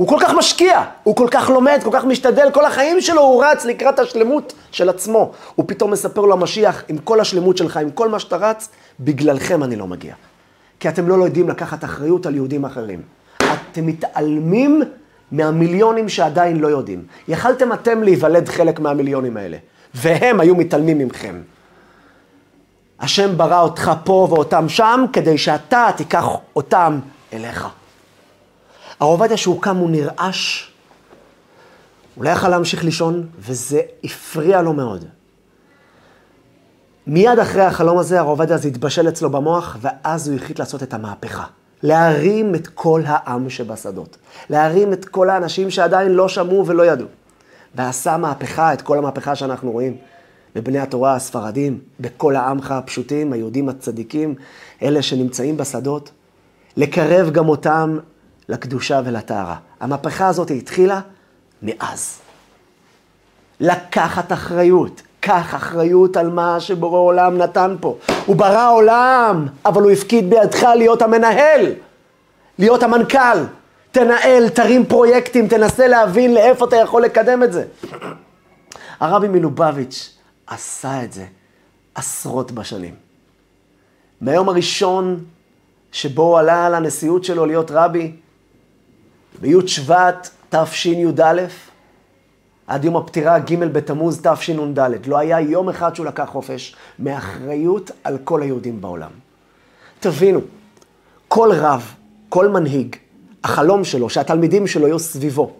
הוא 0.02 0.08
כל 0.08 0.16
כך 0.20 0.34
משקיע, 0.34 0.82
הוא 1.02 1.16
כל 1.16 1.28
כך 1.30 1.50
לומד, 1.50 1.80
כל 1.84 1.90
כך 1.92 2.04
משתדל, 2.04 2.50
כל 2.52 2.64
החיים 2.64 3.00
שלו 3.00 3.20
הוא 3.20 3.44
רץ 3.44 3.64
לקראת 3.64 3.98
השלמות 3.98 4.52
של 4.70 4.88
עצמו. 4.88 5.32
הוא 5.54 5.64
פתאום 5.68 5.90
מספר 5.90 6.20
לו 6.20 6.32
המשיח, 6.32 6.82
עם 6.88 6.98
כל 6.98 7.20
השלמות 7.20 7.56
שלך, 7.56 7.76
עם 7.76 7.90
כל 7.90 8.08
מה 8.08 8.18
שאתה 8.18 8.36
רץ, 8.36 8.68
בגללכם 9.00 9.62
אני 9.62 9.76
לא 9.76 9.86
מגיע. 9.86 10.14
כי 10.80 10.88
אתם 10.88 11.08
לא 11.08 11.14
יודעים 11.14 11.48
לקחת 11.48 11.84
אחריות 11.84 12.26
על 12.26 12.34
יהודים 12.34 12.64
אחרים. 12.64 13.02
אתם 13.36 13.86
מתעלמים 13.86 14.82
מהמיליונים 15.32 16.08
שעדיין 16.08 16.60
לא 16.60 16.68
יודעים. 16.68 17.04
יכלתם 17.28 17.72
אתם 17.72 18.02
להיוולד 18.02 18.48
חלק 18.48 18.80
מהמיליונים 18.80 19.36
האלה, 19.36 19.56
והם 19.94 20.40
היו 20.40 20.54
מתעלמים 20.54 20.98
מכם. 20.98 21.40
השם 23.00 23.36
ברא 23.36 23.60
אותך 23.60 23.92
פה 24.04 24.26
ואותם 24.30 24.68
שם, 24.68 25.04
כדי 25.12 25.38
שאתה 25.38 25.90
תיקח 25.96 26.26
אותם 26.56 27.00
אליך. 27.32 27.68
הרב 29.02 29.10
עובדיה 29.10 29.36
שהוא 29.36 29.62
קם 29.62 29.76
הוא 29.76 29.90
נרעש, 29.90 30.70
הוא 32.14 32.24
לא 32.24 32.30
יכל 32.30 32.48
להמשיך 32.48 32.84
לישון, 32.84 33.26
וזה 33.38 33.80
הפריע 34.04 34.62
לו 34.62 34.72
מאוד. 34.72 35.04
מיד 37.06 37.38
אחרי 37.38 37.62
החלום 37.62 37.98
הזה, 37.98 38.18
הרב 38.18 38.28
עובדיה 38.28 38.56
זה 38.56 38.68
התבשל 38.68 39.08
אצלו 39.08 39.30
במוח, 39.30 39.76
ואז 39.80 40.28
הוא 40.28 40.36
החליט 40.36 40.58
לעשות 40.58 40.82
את 40.82 40.94
המהפכה. 40.94 41.44
להרים 41.82 42.54
את 42.54 42.66
כל 42.66 43.02
העם 43.06 43.50
שבשדות. 43.50 44.16
להרים 44.50 44.92
את 44.92 45.04
כל 45.04 45.30
האנשים 45.30 45.70
שעדיין 45.70 46.12
לא 46.12 46.28
שמעו 46.28 46.66
ולא 46.66 46.86
ידעו. 46.86 47.06
ועשה 47.74 48.16
מהפכה, 48.16 48.72
את 48.72 48.82
כל 48.82 48.98
המהפכה 48.98 49.34
שאנחנו 49.34 49.70
רואים 49.70 49.96
בבני 50.54 50.78
התורה 50.78 51.14
הספרדים, 51.14 51.78
בכל 52.00 52.36
העמך 52.36 52.70
הפשוטים, 52.70 53.32
היהודים 53.32 53.68
הצדיקים, 53.68 54.34
אלה 54.82 55.02
שנמצאים 55.02 55.56
בשדות, 55.56 56.10
לקרב 56.76 57.30
גם 57.30 57.48
אותם 57.48 57.98
לקדושה 58.48 59.00
ולטהרה. 59.04 59.56
המהפכה 59.80 60.28
הזאת 60.28 60.50
התחילה 60.50 61.00
מאז. 61.62 62.18
לקחת 63.60 64.32
אחריות. 64.32 65.02
קח 65.20 65.54
אחריות 65.54 66.16
על 66.16 66.30
מה 66.30 66.60
שבורא 66.60 66.98
עולם 66.98 67.38
נתן 67.38 67.76
פה. 67.80 67.96
הוא 68.26 68.36
ברא 68.36 68.72
עולם, 68.72 69.46
אבל 69.64 69.82
הוא 69.82 69.90
הפקיד 69.90 70.30
בידך 70.30 70.62
להיות 70.62 71.02
המנהל, 71.02 71.72
להיות 72.58 72.82
המנכ"ל. 72.82 73.38
תנהל, 73.92 74.48
תרים 74.48 74.86
פרויקטים, 74.86 75.48
תנסה 75.48 75.86
להבין 75.86 76.34
לאיפה 76.34 76.64
אתה 76.64 76.76
יכול 76.76 77.02
לקדם 77.02 77.42
את 77.42 77.52
זה. 77.52 77.64
הרבי 79.00 79.28
מלובביץ' 79.28 80.18
עשה 80.46 81.04
את 81.04 81.12
זה 81.12 81.24
עשרות 81.94 82.52
בשנים. 82.52 82.94
מהיום 84.20 84.48
הראשון 84.48 85.24
שבו 85.92 86.38
עלה 86.38 86.66
על 86.66 86.74
הנשיאות 86.74 87.24
שלו 87.24 87.46
להיות 87.46 87.70
רבי, 87.70 88.12
בי' 89.42 89.68
שבט 89.68 90.30
תשי"א, 90.50 91.42
עד 92.66 92.84
יום 92.84 92.96
הפטירה 92.96 93.38
ג' 93.38 93.64
בתמוז 93.64 94.20
תשנ"ד. 94.22 95.06
לא 95.06 95.18
היה 95.18 95.40
יום 95.40 95.68
אחד 95.68 95.94
שהוא 95.94 96.06
לקח 96.06 96.28
חופש 96.28 96.76
מאחריות 96.98 97.90
על 98.04 98.18
כל 98.24 98.42
היהודים 98.42 98.80
בעולם. 98.80 99.10
תבינו, 100.00 100.40
כל 101.28 101.50
רב, 101.52 101.94
כל 102.28 102.48
מנהיג, 102.48 102.96
החלום 103.44 103.84
שלו, 103.84 104.10
שהתלמידים 104.10 104.66
שלו 104.66 104.86
יהיו 104.86 104.98
סביבו. 104.98 105.52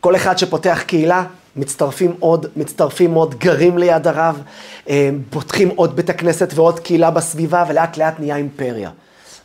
כל 0.00 0.16
אחד 0.16 0.38
שפותח 0.38 0.82
קהילה, 0.86 1.24
מצטרפים 1.56 2.12
עוד, 2.18 2.46
מצטרפים 2.56 3.14
עוד, 3.14 3.34
גרים 3.34 3.78
ליד 3.78 4.06
הרב, 4.06 4.42
אה, 4.88 5.10
פותחים 5.30 5.68
עוד 5.68 5.96
בית 5.96 6.10
הכנסת 6.10 6.52
ועוד 6.54 6.80
קהילה 6.80 7.10
בסביבה, 7.10 7.64
ולאט 7.68 7.96
לאט 7.96 8.20
נהיה 8.20 8.36
אימפריה. 8.36 8.90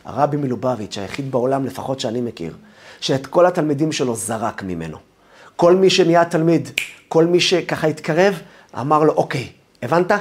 הרבי 0.04 0.36
מלובביץ', 0.36 0.98
היחיד 0.98 1.30
בעולם, 1.30 1.64
לפחות 1.64 2.00
שאני 2.00 2.20
מכיר, 2.20 2.54
שאת 3.00 3.26
כל 3.26 3.46
התלמידים 3.46 3.92
שלו 3.92 4.14
זרק 4.14 4.62
ממנו. 4.62 4.96
כל 5.56 5.76
מי 5.76 5.90
שנהיה 5.90 6.24
תלמיד, 6.24 6.68
כל 7.08 7.24
מי 7.24 7.40
שככה 7.40 7.86
התקרב, 7.86 8.40
אמר 8.80 9.04
לו, 9.04 9.12
אוקיי, 9.12 9.48
הבנת? 9.82 10.12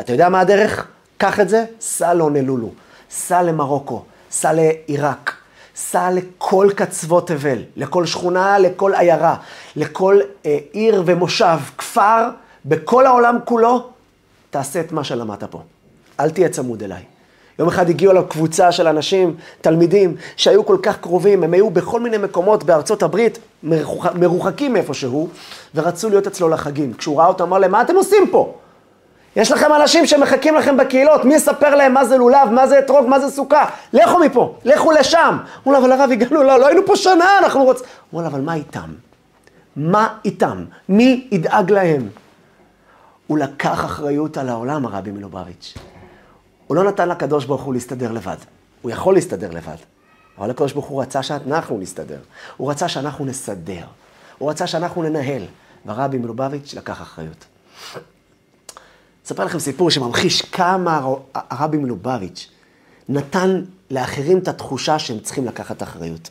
אתה 0.00 0.12
יודע 0.12 0.28
מה 0.28 0.40
הדרך? 0.40 0.86
קח 1.18 1.40
את 1.40 1.48
זה, 1.48 1.64
סע 1.80 2.14
לאונלולו, 2.14 2.70
סע 3.10 3.42
למרוקו, 3.42 4.04
סע 4.30 4.52
לעיראק, 4.52 5.32
סע 5.76 6.10
לכל 6.10 6.70
קצוות 6.76 7.28
תבל, 7.28 7.58
לכל 7.76 8.06
שכונה, 8.06 8.58
לכל 8.58 8.94
עיירה, 8.94 9.36
לכל 9.76 10.20
אה, 10.46 10.58
עיר 10.72 11.02
ומושב, 11.06 11.58
כפר, 11.78 12.28
בכל 12.64 13.06
העולם 13.06 13.38
כולו, 13.44 13.90
תעשה 14.50 14.80
את 14.80 14.92
מה 14.92 15.04
שלמדת 15.04 15.44
פה. 15.44 15.62
אל 16.20 16.30
תהיה 16.30 16.48
צמוד 16.48 16.82
אליי. 16.82 17.02
יום 17.58 17.68
אחד 17.68 17.90
הגיעו 17.90 18.12
אליו 18.12 18.24
קבוצה 18.28 18.72
של 18.72 18.86
אנשים, 18.86 19.34
תלמידים, 19.60 20.16
שהיו 20.36 20.66
כל 20.66 20.76
כך 20.82 20.96
קרובים, 21.00 21.42
הם 21.42 21.54
היו 21.54 21.70
בכל 21.70 22.00
מיני 22.00 22.18
מקומות 22.18 22.64
בארצות 22.64 23.02
הברית, 23.02 23.38
מרוחק, 23.62 24.14
מרוחקים 24.14 24.72
מאיפשהו, 24.72 25.28
ורצו 25.74 26.08
להיות 26.08 26.26
אצלו 26.26 26.48
לחגים. 26.48 26.92
כשהוא 26.92 27.18
ראה 27.18 27.26
אותם, 27.26 27.44
אמר 27.44 27.58
להם, 27.58 27.70
מה 27.70 27.82
אתם 27.82 27.96
עושים 27.96 28.26
פה? 28.30 28.54
יש 29.36 29.52
לכם 29.52 29.72
אנשים 29.72 30.06
שמחכים 30.06 30.54
לכם 30.54 30.76
בקהילות, 30.76 31.24
מי 31.24 31.34
יספר 31.34 31.74
להם 31.74 31.94
מה 31.94 32.04
זה 32.04 32.16
לולב, 32.16 32.48
מה 32.50 32.66
זה 32.66 32.78
אתרוג, 32.78 33.06
מה 33.06 33.20
זה 33.20 33.30
סוכה? 33.30 33.64
לכו 33.92 34.18
מפה, 34.18 34.54
לכו 34.64 34.92
לשם. 34.92 35.38
אמרו 35.58 35.72
לו, 35.72 35.78
אבל 35.78 35.92
הרב, 35.92 36.10
הגענו, 36.12 36.42
לא, 36.42 36.58
לא 36.58 36.66
היינו 36.66 36.86
פה 36.86 36.96
שנה, 36.96 37.38
אנחנו 37.38 37.64
רוצים... 37.64 37.86
אמרו 38.12 38.22
לו, 38.22 38.28
אבל 38.28 38.40
מה 38.40 38.54
איתם? 38.54 38.90
מה 39.76 40.08
איתם? 40.24 40.64
מי 40.88 41.28
ידאג 41.30 41.72
להם? 41.72 42.08
הוא 43.26 43.38
לקח 43.38 43.84
אחריות 43.84 44.36
על 44.36 44.48
העולם, 44.48 44.86
הרבי 44.86 45.10
מלובביץ'. 45.10 45.74
הוא 46.66 46.76
לא 46.76 46.84
נתן 46.84 47.08
לקדוש 47.08 47.44
ברוך 47.44 47.62
הוא 47.62 47.74
להסתדר 47.74 48.12
לבד. 48.12 48.36
הוא 48.82 48.90
יכול 48.90 49.14
להסתדר 49.14 49.50
לבד, 49.50 49.76
אבל 50.38 50.50
הקדוש 50.50 50.72
ברוך 50.72 50.86
הוא 50.86 51.02
רצה 51.02 51.22
שאנחנו 51.22 51.78
נסתדר. 51.78 52.18
הוא 52.56 52.70
רצה 52.70 52.88
שאנחנו 52.88 53.24
נסדר. 53.24 53.84
הוא 54.38 54.50
רצה 54.50 54.66
שאנחנו 54.66 55.02
ננהל. 55.02 55.42
והרבי 55.86 56.18
מלובביץ' 56.18 56.74
לקח 56.74 57.02
אחריות. 57.02 57.44
אספר 59.26 59.44
לכם 59.44 59.58
סיפור 59.58 59.90
שממחיש 59.90 60.42
כמה 60.42 61.00
הרבי 61.34 61.76
מלובביץ' 61.76 62.48
נתן 63.08 63.64
לאחרים 63.90 64.38
את 64.38 64.48
התחושה 64.48 64.98
שהם 64.98 65.20
צריכים 65.20 65.46
לקחת 65.46 65.82
אחריות. 65.82 66.30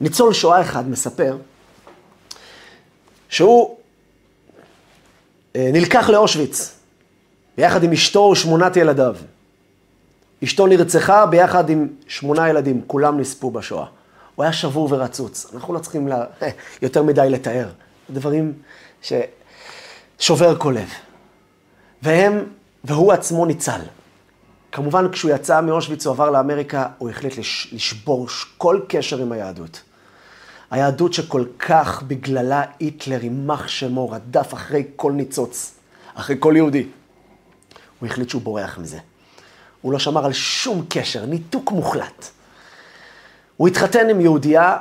ניצול 0.00 0.32
שואה 0.32 0.60
אחד 0.60 0.88
מספר 0.88 1.36
שהוא 3.28 3.76
אה, 5.56 5.70
נלקח 5.72 6.08
לאושוויץ. 6.08 6.79
ביחד 7.56 7.82
עם 7.82 7.92
אשתו 7.92 8.20
ושמונת 8.20 8.76
ילדיו. 8.76 9.16
אשתו 10.44 10.66
נרצחה 10.66 11.26
ביחד 11.26 11.70
עם 11.70 11.88
שמונה 12.08 12.48
ילדים, 12.48 12.80
כולם 12.86 13.20
נספו 13.20 13.50
בשואה. 13.50 13.86
הוא 14.34 14.44
היה 14.44 14.52
שבור 14.52 14.88
ורצוץ, 14.90 15.50
אנחנו 15.54 15.74
לא 15.74 15.78
צריכים 15.78 16.08
לה... 16.08 16.24
יותר 16.82 17.02
מדי 17.02 17.26
לתאר. 17.30 17.68
דברים 18.10 18.52
ששובר 19.02 20.58
כל 20.58 20.74
לב. 20.78 20.88
והם, 22.02 22.44
והוא 22.84 23.12
עצמו 23.12 23.46
ניצל. 23.46 23.80
כמובן, 24.72 25.12
כשהוא 25.12 25.30
יצא 25.30 25.60
מאושוויץ, 25.60 26.06
הוא 26.06 26.12
עבר 26.12 26.30
לאמריקה, 26.30 26.86
הוא 26.98 27.10
החליט 27.10 27.38
לש... 27.38 27.68
לשבור 27.72 28.26
כל 28.58 28.80
קשר 28.88 29.18
עם 29.18 29.32
היהדות. 29.32 29.82
היהדות 30.70 31.12
שכל 31.12 31.44
כך 31.58 32.02
בגללה 32.02 32.62
היטלר, 32.78 33.22
יימח 33.24 33.68
שמו, 33.68 34.10
רדף 34.10 34.54
אחרי 34.54 34.84
כל 34.96 35.12
ניצוץ, 35.12 35.74
אחרי 36.14 36.36
כל 36.38 36.54
יהודי. 36.56 36.86
הוא 38.00 38.06
החליט 38.06 38.28
שהוא 38.28 38.42
בורח 38.42 38.78
מזה. 38.78 38.98
הוא 39.80 39.92
לא 39.92 39.98
שמר 39.98 40.24
על 40.24 40.32
שום 40.32 40.84
קשר, 40.88 41.26
ניתוק 41.26 41.72
מוחלט. 41.72 42.26
הוא 43.56 43.68
התחתן 43.68 44.08
עם 44.08 44.20
יהודייה 44.20 44.76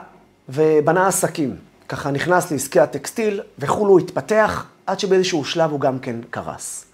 ובנה 0.49 1.07
עסקים. 1.07 1.55
ככה 1.89 2.11
נכנס 2.11 2.51
לעסקי 2.51 2.79
הטקסטיל 2.79 3.41
וכולו 3.59 3.97
התפתח, 3.97 4.65
עד 4.85 4.99
שבאיזשהו 4.99 5.45
שלב 5.45 5.71
הוא 5.71 5.79
גם 5.79 5.99
כן 5.99 6.15
קרס. 6.29 6.85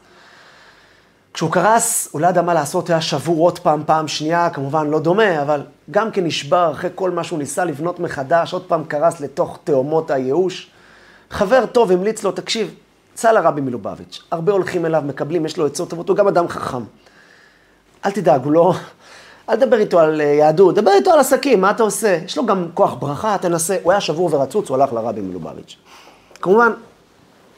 כשהוא 1.33 1.51
קרס, 1.51 2.07
הוא 2.11 2.21
לא 2.21 2.27
ידע 2.27 2.41
מה 2.41 2.53
לעשות, 2.53 2.89
היה 2.89 3.01
שבור 3.01 3.45
עוד 3.45 3.59
פעם, 3.59 3.83
פעם 3.85 4.07
שנייה, 4.07 4.49
כמובן 4.49 4.87
לא 4.87 4.99
דומה, 4.99 5.41
אבל 5.41 5.61
גם 5.91 6.11
כן 6.11 6.25
נשבר 6.25 6.71
אחרי 6.71 6.89
כל 6.95 7.11
מה 7.11 7.23
שהוא 7.23 7.39
ניסה 7.39 7.65
לבנות 7.65 7.99
מחדש, 7.99 8.53
עוד 8.53 8.65
פעם 8.65 8.83
קרס 8.83 9.19
לתוך 9.19 9.59
תאומות 9.63 10.11
הייאוש. 10.11 10.69
חבר 11.29 11.65
טוב 11.65 11.91
המליץ 11.91 12.23
לו, 12.23 12.31
תקשיב, 12.31 12.73
סע 13.15 13.33
לרבי 13.33 13.61
מלובביץ', 13.61 14.23
הרבה 14.31 14.51
הולכים 14.51 14.85
אליו, 14.85 15.03
מקבלים, 15.05 15.45
יש 15.45 15.57
לו 15.57 15.65
עצות 15.65 15.89
טובות, 15.89 16.09
הוא 16.09 16.17
גם 16.17 16.27
אדם 16.27 16.47
חכם. 16.47 16.83
אל 18.05 18.11
תדאג, 18.11 18.43
הוא 18.43 18.51
לא... 18.51 18.73
אל 19.49 19.55
תדבר 19.55 19.77
איתו 19.77 19.99
על 19.99 20.21
אה, 20.21 20.25
יהדות, 20.25 20.75
דבר 20.75 20.91
איתו 20.91 21.11
על 21.11 21.19
עסקים, 21.19 21.61
מה 21.61 21.71
אתה 21.71 21.83
עושה? 21.83 22.19
יש 22.25 22.37
לו 22.37 22.45
גם 22.45 22.67
כוח 22.73 22.93
ברכה, 22.93 23.37
תנסה. 23.41 23.77
הוא 23.83 23.91
היה 23.91 24.01
שבור 24.01 24.29
ורצוץ, 24.33 24.69
הוא 24.69 24.77
הלך 24.77 24.93
לרבי 24.93 25.21
מלובביץ'. 25.21 25.77
כמובן, 26.41 26.71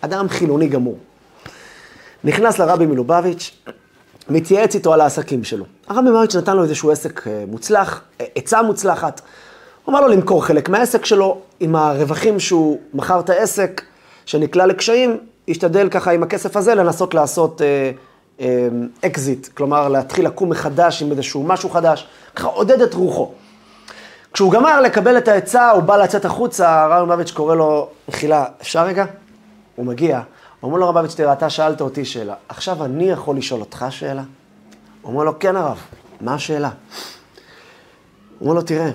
אדם 0.01 0.29
חילוני 0.29 0.67
גמור. 0.67 0.97
נכנס 2.23 2.59
לרבי 2.59 2.85
מלובביץ', 2.85 3.51
מתייעץ 4.29 4.75
איתו 4.75 4.93
על 4.93 5.01
העסקים 5.01 5.43
שלו. 5.43 5.65
הרבי 5.87 6.09
מלובביץ' 6.09 6.35
נתן 6.35 6.57
לו 6.57 6.63
איזשהו 6.63 6.91
עסק 6.91 7.27
אה, 7.27 7.43
מוצלח, 7.47 8.01
אה, 8.21 8.25
עצה 8.35 8.61
מוצלחת. 8.61 9.21
הוא 9.85 9.91
אמר 9.93 10.01
לו 10.01 10.07
למכור 10.07 10.45
חלק 10.45 10.69
מהעסק 10.69 11.05
שלו, 11.05 11.41
עם 11.59 11.75
הרווחים 11.75 12.39
שהוא 12.39 12.79
מכר 12.93 13.19
את 13.19 13.29
העסק, 13.29 13.81
שנקלע 14.25 14.65
לקשיים, 14.65 15.17
ישתדל 15.47 15.89
ככה 15.89 16.11
עם 16.11 16.23
הכסף 16.23 16.57
הזה 16.57 16.75
לנסות 16.75 17.13
לעשות 17.13 17.61
אקזיט, 19.05 19.43
אה, 19.45 19.49
אה, 19.49 19.55
כלומר 19.55 19.87
להתחיל 19.89 20.25
לקום 20.25 20.49
מחדש 20.49 21.01
עם 21.01 21.11
איזשהו 21.11 21.43
משהו 21.43 21.69
חדש, 21.69 22.07
ככה 22.35 22.47
עודד 22.47 22.81
את 22.81 22.93
רוחו. 22.93 23.31
כשהוא 24.33 24.51
גמר 24.51 24.81
לקבל 24.81 25.17
את 25.17 25.27
העצה, 25.27 25.71
הוא 25.71 25.83
בא 25.83 25.97
לצאת 25.97 26.25
החוצה, 26.25 26.83
הרב 26.83 27.11
לובביץ' 27.11 27.31
קורא 27.31 27.55
לו, 27.55 27.89
מחילה, 28.09 28.45
אפשר 28.61 28.85
רגע? 28.85 29.05
הוא 29.75 29.85
מגיע, 29.85 30.21
אומר 30.63 30.77
לו 30.77 30.89
לובביץ', 30.89 31.15
תראה, 31.15 31.33
אתה 31.33 31.49
שאלת 31.49 31.81
אותי 31.81 32.05
שאלה, 32.05 32.33
עכשיו 32.49 32.85
אני 32.85 33.09
יכול 33.09 33.37
לשאול 33.37 33.59
אותך 33.59 33.85
שאלה? 33.89 34.23
הוא 35.01 35.13
אומר 35.13 35.23
לו, 35.23 35.39
כן 35.39 35.55
הרב. 35.55 35.77
מה 36.21 36.33
השאלה? 36.33 36.69
הוא 36.69 38.49
אומר 38.49 38.53
לו, 38.53 38.61
תראה, 38.61 38.91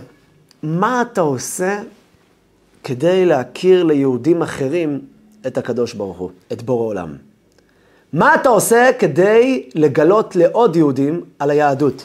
מה 0.63 1.03
אתה 1.03 1.21
עושה 1.21 1.79
כדי 2.85 3.27
להכיר 3.27 3.83
ליהודים 3.85 4.43
אחרים 4.43 5.01
את 5.47 5.59
הקדוש 5.59 5.95
ברוך 5.95 6.19
הוא, 6.19 6.31
את 6.53 6.63
בורא 6.63 6.87
עולם? 6.87 7.17
מה 8.13 8.35
אתה 8.35 8.49
עושה 8.49 8.91
כדי 8.99 9.69
לגלות 9.75 10.37
לעוד 10.37 10.77
יהודים 10.77 11.25
על 11.39 11.51
היהדות? 11.51 12.05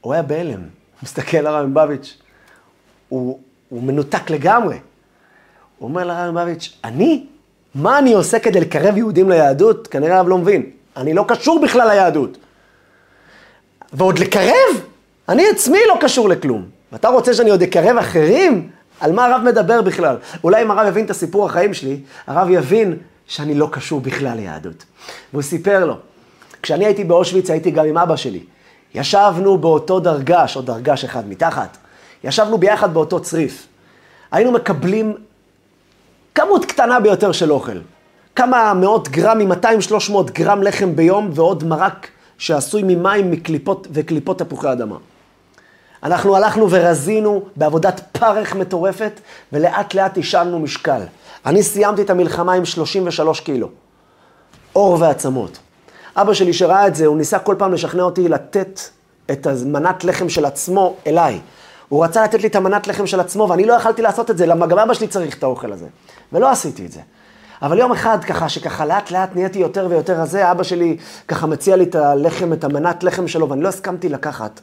הוא 0.00 0.12
היה 0.12 0.22
בהלם, 0.22 0.60
מסתכל 1.02 1.36
על 1.36 1.46
הרב 1.46 1.66
מבביץ', 1.66 2.18
הוא, 3.08 3.38
הוא 3.68 3.82
מנותק 3.82 4.30
לגמרי. 4.30 4.78
הוא 5.78 5.88
אומר 5.88 6.04
לרב 6.04 6.30
מבביץ', 6.30 6.78
אני? 6.84 7.26
מה 7.74 7.98
אני 7.98 8.12
עושה 8.12 8.38
כדי 8.38 8.60
לקרב 8.60 8.96
יהודים 8.96 9.28
ליהדות? 9.30 9.88
כנראה 9.88 10.16
הרב 10.16 10.28
לא 10.28 10.38
מבין. 10.38 10.70
אני 10.96 11.14
לא 11.14 11.24
קשור 11.28 11.60
בכלל 11.62 11.88
ליהדות. 11.88 12.38
ועוד 13.92 14.18
לקרב? 14.18 14.84
אני 15.28 15.48
עצמי 15.48 15.78
לא 15.88 15.98
קשור 16.00 16.28
לכלום. 16.28 16.64
ואתה 16.92 17.08
רוצה 17.08 17.34
שאני 17.34 17.50
עוד 17.50 17.62
אקרב 17.62 17.96
אחרים? 17.96 18.70
על 19.00 19.12
מה 19.12 19.26
הרב 19.26 19.42
מדבר 19.44 19.82
בכלל? 19.82 20.16
אולי 20.44 20.62
אם 20.62 20.70
הרב 20.70 20.88
יבין 20.88 21.04
את 21.04 21.10
הסיפור 21.10 21.46
החיים 21.46 21.74
שלי, 21.74 22.00
הרב 22.26 22.50
יבין 22.50 22.96
שאני 23.26 23.54
לא 23.54 23.68
קשור 23.72 24.00
בכלל 24.00 24.36
ליהדות. 24.36 24.84
והוא 25.32 25.42
סיפר 25.42 25.84
לו, 25.84 25.96
כשאני 26.62 26.84
הייתי 26.84 27.04
באושוויץ 27.04 27.50
הייתי 27.50 27.70
גם 27.70 27.86
עם 27.86 27.98
אבא 27.98 28.16
שלי. 28.16 28.40
ישבנו 28.94 29.58
באותו 29.58 30.00
דרגש, 30.00 30.56
או 30.56 30.62
דרגש 30.62 31.04
אחד 31.04 31.28
מתחת. 31.28 31.76
ישבנו 32.24 32.58
ביחד 32.58 32.94
באותו 32.94 33.20
צריף. 33.20 33.66
היינו 34.32 34.52
מקבלים 34.52 35.14
כמות 36.34 36.64
קטנה 36.64 37.00
ביותר 37.00 37.32
של 37.32 37.52
אוכל. 37.52 37.78
כמה 38.36 38.74
מאות 38.74 39.08
גרמים, 39.08 39.52
200-300 39.52 39.56
גרם 40.32 40.62
לחם 40.62 40.96
ביום, 40.96 41.30
ועוד 41.34 41.64
מרק 41.64 42.08
שעשוי 42.38 42.82
ממים 42.82 43.30
מקליפות 43.30 43.86
וקליפות 43.92 44.38
תפוחי 44.38 44.72
אדמה. 44.72 44.96
אנחנו 46.02 46.36
הלכנו 46.36 46.70
ורזינו 46.70 47.42
בעבודת 47.56 48.00
פרך 48.12 48.54
מטורפת, 48.54 49.20
ולאט 49.52 49.94
לאט 49.94 50.18
השלנו 50.18 50.58
משקל. 50.58 51.00
אני 51.46 51.62
סיימתי 51.62 52.02
את 52.02 52.10
המלחמה 52.10 52.52
עם 52.52 52.64
33 52.64 53.40
קילו. 53.40 53.68
עור 54.72 54.96
ועצמות. 55.00 55.58
אבא 56.16 56.34
שלי 56.34 56.52
שראה 56.52 56.86
את 56.86 56.94
זה, 56.94 57.06
הוא 57.06 57.16
ניסה 57.16 57.38
כל 57.38 57.54
פעם 57.58 57.72
לשכנע 57.72 58.02
אותי 58.02 58.28
לתת 58.28 58.80
את 59.30 59.46
המנת 59.46 60.04
לחם 60.04 60.28
של 60.28 60.44
עצמו 60.44 60.94
אליי. 61.06 61.40
הוא 61.88 62.04
רצה 62.04 62.24
לתת 62.24 62.42
לי 62.42 62.48
את 62.48 62.56
המנת 62.56 62.86
לחם 62.86 63.06
של 63.06 63.20
עצמו, 63.20 63.46
ואני 63.50 63.66
לא 63.66 63.72
יכלתי 63.72 64.02
לעשות 64.02 64.30
את 64.30 64.38
זה, 64.38 64.46
למה 64.46 64.66
גם 64.66 64.78
אבא 64.78 64.94
שלי 64.94 65.08
צריך 65.08 65.38
את 65.38 65.42
האוכל 65.42 65.72
הזה. 65.72 65.86
ולא 66.32 66.50
עשיתי 66.50 66.86
את 66.86 66.92
זה. 66.92 67.00
אבל 67.62 67.78
יום 67.78 67.92
אחד, 67.92 68.24
ככה, 68.24 68.48
שככה 68.48 68.86
לאט 68.86 69.10
לאט 69.10 69.30
נהייתי 69.34 69.58
יותר 69.58 69.86
ויותר 69.90 70.20
רזה, 70.20 70.50
אבא 70.50 70.62
שלי 70.62 70.96
ככה 71.28 71.46
מציע 71.46 71.76
לי 71.76 71.84
את 71.84 71.94
הלחם, 71.94 72.52
את 72.52 72.64
המנת 72.64 73.02
לחם 73.02 73.28
שלו, 73.28 73.48
ואני 73.48 73.62
לא 73.62 73.68
הסכמתי 73.68 74.08
לקחת. 74.08 74.60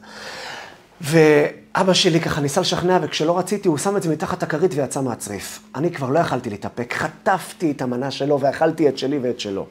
ואבא 1.02 1.94
שלי 1.94 2.20
ככה 2.20 2.42
ניסה 2.42 2.62
לשכנע, 2.62 3.00
וכשלא 3.02 3.38
רציתי, 3.38 3.68
הוא 3.68 3.78
שם 3.78 3.98
את 3.98 4.04
זה 4.04 4.12
מתחת 4.12 4.44
הכרית 4.44 4.72
ויצא 4.76 5.02
מהצריף. 5.02 5.60
אני 5.76 5.92
כבר 5.92 6.10
לא 6.10 6.20
יכלתי 6.20 6.50
להתאפק, 6.50 6.94
חטפתי 6.94 7.72
את 7.72 7.82
המנה 7.82 8.12
שלו 8.12 8.40
ואכלתי 8.40 8.90
את 8.90 8.98
שלי 8.98 9.20
ואת 9.22 9.40
שלו. 9.40 9.66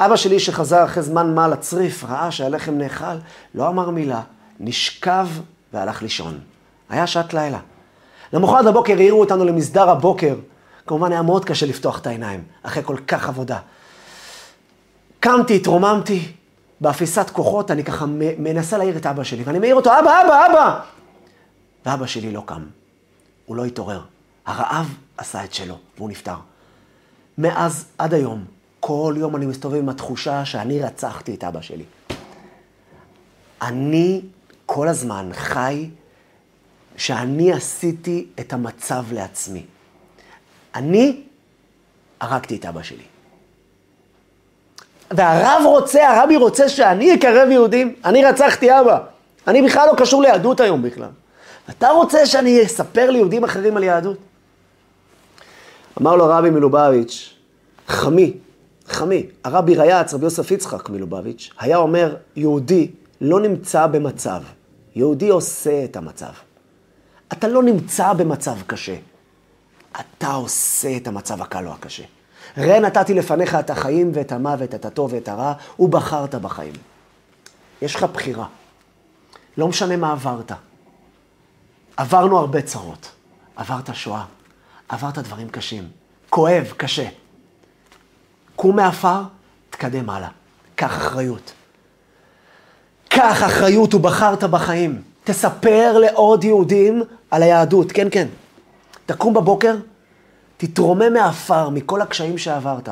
אבא 0.00 0.16
שלי, 0.16 0.40
שחזר 0.40 0.84
אחרי 0.84 1.02
זמן 1.02 1.34
מה 1.34 1.48
לצריף, 1.48 2.04
ראה 2.04 2.30
שהלחם 2.30 2.74
נאכל, 2.74 3.16
לא 3.54 3.68
אמר 3.68 3.90
מילה, 3.90 4.20
נשכב 4.60 5.28
והלך 5.72 6.02
לישון. 6.02 6.38
היה 6.90 7.06
שעת 7.06 7.34
לילה. 7.34 7.58
למחרת 8.32 8.64
בבוקר 8.64 8.96
העירו 8.98 9.20
אותנו 9.20 9.44
למסדר 9.44 9.90
הבוקר. 9.90 10.34
כמובן 10.86 11.12
היה 11.12 11.22
מאוד 11.22 11.44
קשה 11.44 11.66
לפתוח 11.66 11.98
את 11.98 12.06
העיניים, 12.06 12.44
אחרי 12.62 12.82
כל 12.82 12.96
כך 13.08 13.28
עבודה. 13.28 13.58
קמתי, 15.20 15.56
התרוממתי, 15.56 16.32
באפיסת 16.80 17.30
כוחות, 17.30 17.70
אני 17.70 17.84
ככה 17.84 18.06
מנסה 18.38 18.78
להעיר 18.78 18.96
את 18.96 19.06
אבא 19.06 19.24
שלי, 19.24 19.42
ואני 19.42 19.58
מעיר 19.58 19.74
אותו, 19.74 19.90
אבא, 19.90 20.22
אבא, 20.22 20.46
אבא! 20.46 20.80
ואבא 21.86 22.06
שלי 22.06 22.32
לא 22.32 22.42
קם, 22.46 22.62
הוא 23.46 23.56
לא 23.56 23.64
התעורר. 23.64 24.02
הרעב 24.46 24.94
עשה 25.16 25.44
את 25.44 25.54
שלו, 25.54 25.78
והוא 25.96 26.10
נפטר. 26.10 26.36
מאז 27.38 27.86
עד 27.98 28.14
היום, 28.14 28.44
כל 28.80 29.14
יום 29.18 29.36
אני 29.36 29.46
מסתובב 29.46 29.78
עם 29.78 29.88
התחושה 29.88 30.44
שאני 30.44 30.82
רצחתי 30.82 31.34
את 31.34 31.44
אבא 31.44 31.60
שלי. 31.60 31.84
אני 33.62 34.22
כל 34.66 34.88
הזמן 34.88 35.30
חי 35.32 35.90
שאני 36.96 37.52
עשיתי 37.52 38.26
את 38.40 38.52
המצב 38.52 39.04
לעצמי. 39.12 39.66
אני 40.74 41.22
הרגתי 42.20 42.56
את 42.56 42.64
אבא 42.64 42.82
שלי. 42.82 43.09
והרב 45.10 45.62
רוצה, 45.66 46.08
הרבי 46.08 46.36
רוצה 46.36 46.68
שאני 46.68 47.14
אקרב 47.14 47.50
יהודים, 47.50 47.94
אני 48.04 48.24
רצחתי 48.24 48.80
אבא. 48.80 48.98
אני 49.48 49.62
בכלל 49.62 49.88
לא 49.88 49.94
קשור 49.96 50.22
ליהדות 50.22 50.60
היום 50.60 50.82
בכלל. 50.82 51.08
אתה 51.70 51.88
רוצה 51.88 52.26
שאני 52.26 52.62
אספר 52.62 53.10
ליהודים 53.10 53.44
אחרים 53.44 53.76
על 53.76 53.82
יהדות? 53.82 54.16
אמר 56.00 56.16
לו 56.16 56.32
הרבי 56.32 56.50
מלובביץ', 56.50 57.34
חמי, 57.88 58.32
חמי, 58.86 59.26
הרבי 59.44 59.74
ריאץ, 59.74 60.14
רבי 60.14 60.24
יוסף 60.24 60.50
יצחק 60.50 60.90
מלובביץ', 60.90 61.50
היה 61.60 61.76
אומר, 61.76 62.16
יהודי 62.36 62.90
לא 63.20 63.40
נמצא 63.40 63.86
במצב, 63.86 64.42
יהודי 64.94 65.28
עושה 65.28 65.84
את 65.84 65.96
המצב. 65.96 66.32
אתה 67.32 67.48
לא 67.48 67.62
נמצא 67.62 68.12
במצב 68.12 68.56
קשה, 68.66 68.96
אתה 70.00 70.32
עושה 70.32 70.96
את 70.96 71.06
המצב 71.06 71.42
הקל 71.42 71.66
או 71.66 71.72
הקשה. 71.72 72.04
ראה 72.56 72.80
נתתי 72.80 73.14
לפניך 73.14 73.54
את 73.54 73.70
החיים 73.70 74.10
ואת 74.14 74.32
המוות, 74.32 74.74
את 74.74 74.84
הטוב 74.84 75.12
ואת 75.12 75.28
הרע, 75.28 75.52
ובחרת 75.78 76.34
בחיים. 76.34 76.72
יש 77.82 77.94
לך 77.94 78.04
בחירה. 78.04 78.46
לא 79.56 79.68
משנה 79.68 79.96
מה 79.96 80.12
עברת. 80.12 80.52
עברנו 81.96 82.38
הרבה 82.38 82.62
צרות. 82.62 83.10
עברת 83.56 83.94
שואה, 83.94 84.24
עברת 84.88 85.18
דברים 85.18 85.48
קשים. 85.48 85.88
כואב, 86.30 86.72
קשה. 86.76 87.08
קום 88.56 88.76
מעפר, 88.76 89.22
תקדם 89.70 90.10
הלאה. 90.10 90.28
קח 90.74 90.96
אחריות. 90.96 91.52
קח 93.08 93.42
אחריות 93.46 93.94
ובחרת 93.94 94.44
בחיים. 94.44 95.02
תספר 95.24 95.98
לעוד 95.98 96.44
יהודים 96.44 97.02
על 97.30 97.42
היהדות, 97.42 97.92
כן, 97.92 98.08
כן. 98.10 98.28
תקום 99.06 99.34
בבוקר, 99.34 99.76
תתרומם 100.60 101.12
מעפר, 101.12 101.68
מכל 101.68 102.02
הקשיים 102.02 102.38
שעברת. 102.38 102.88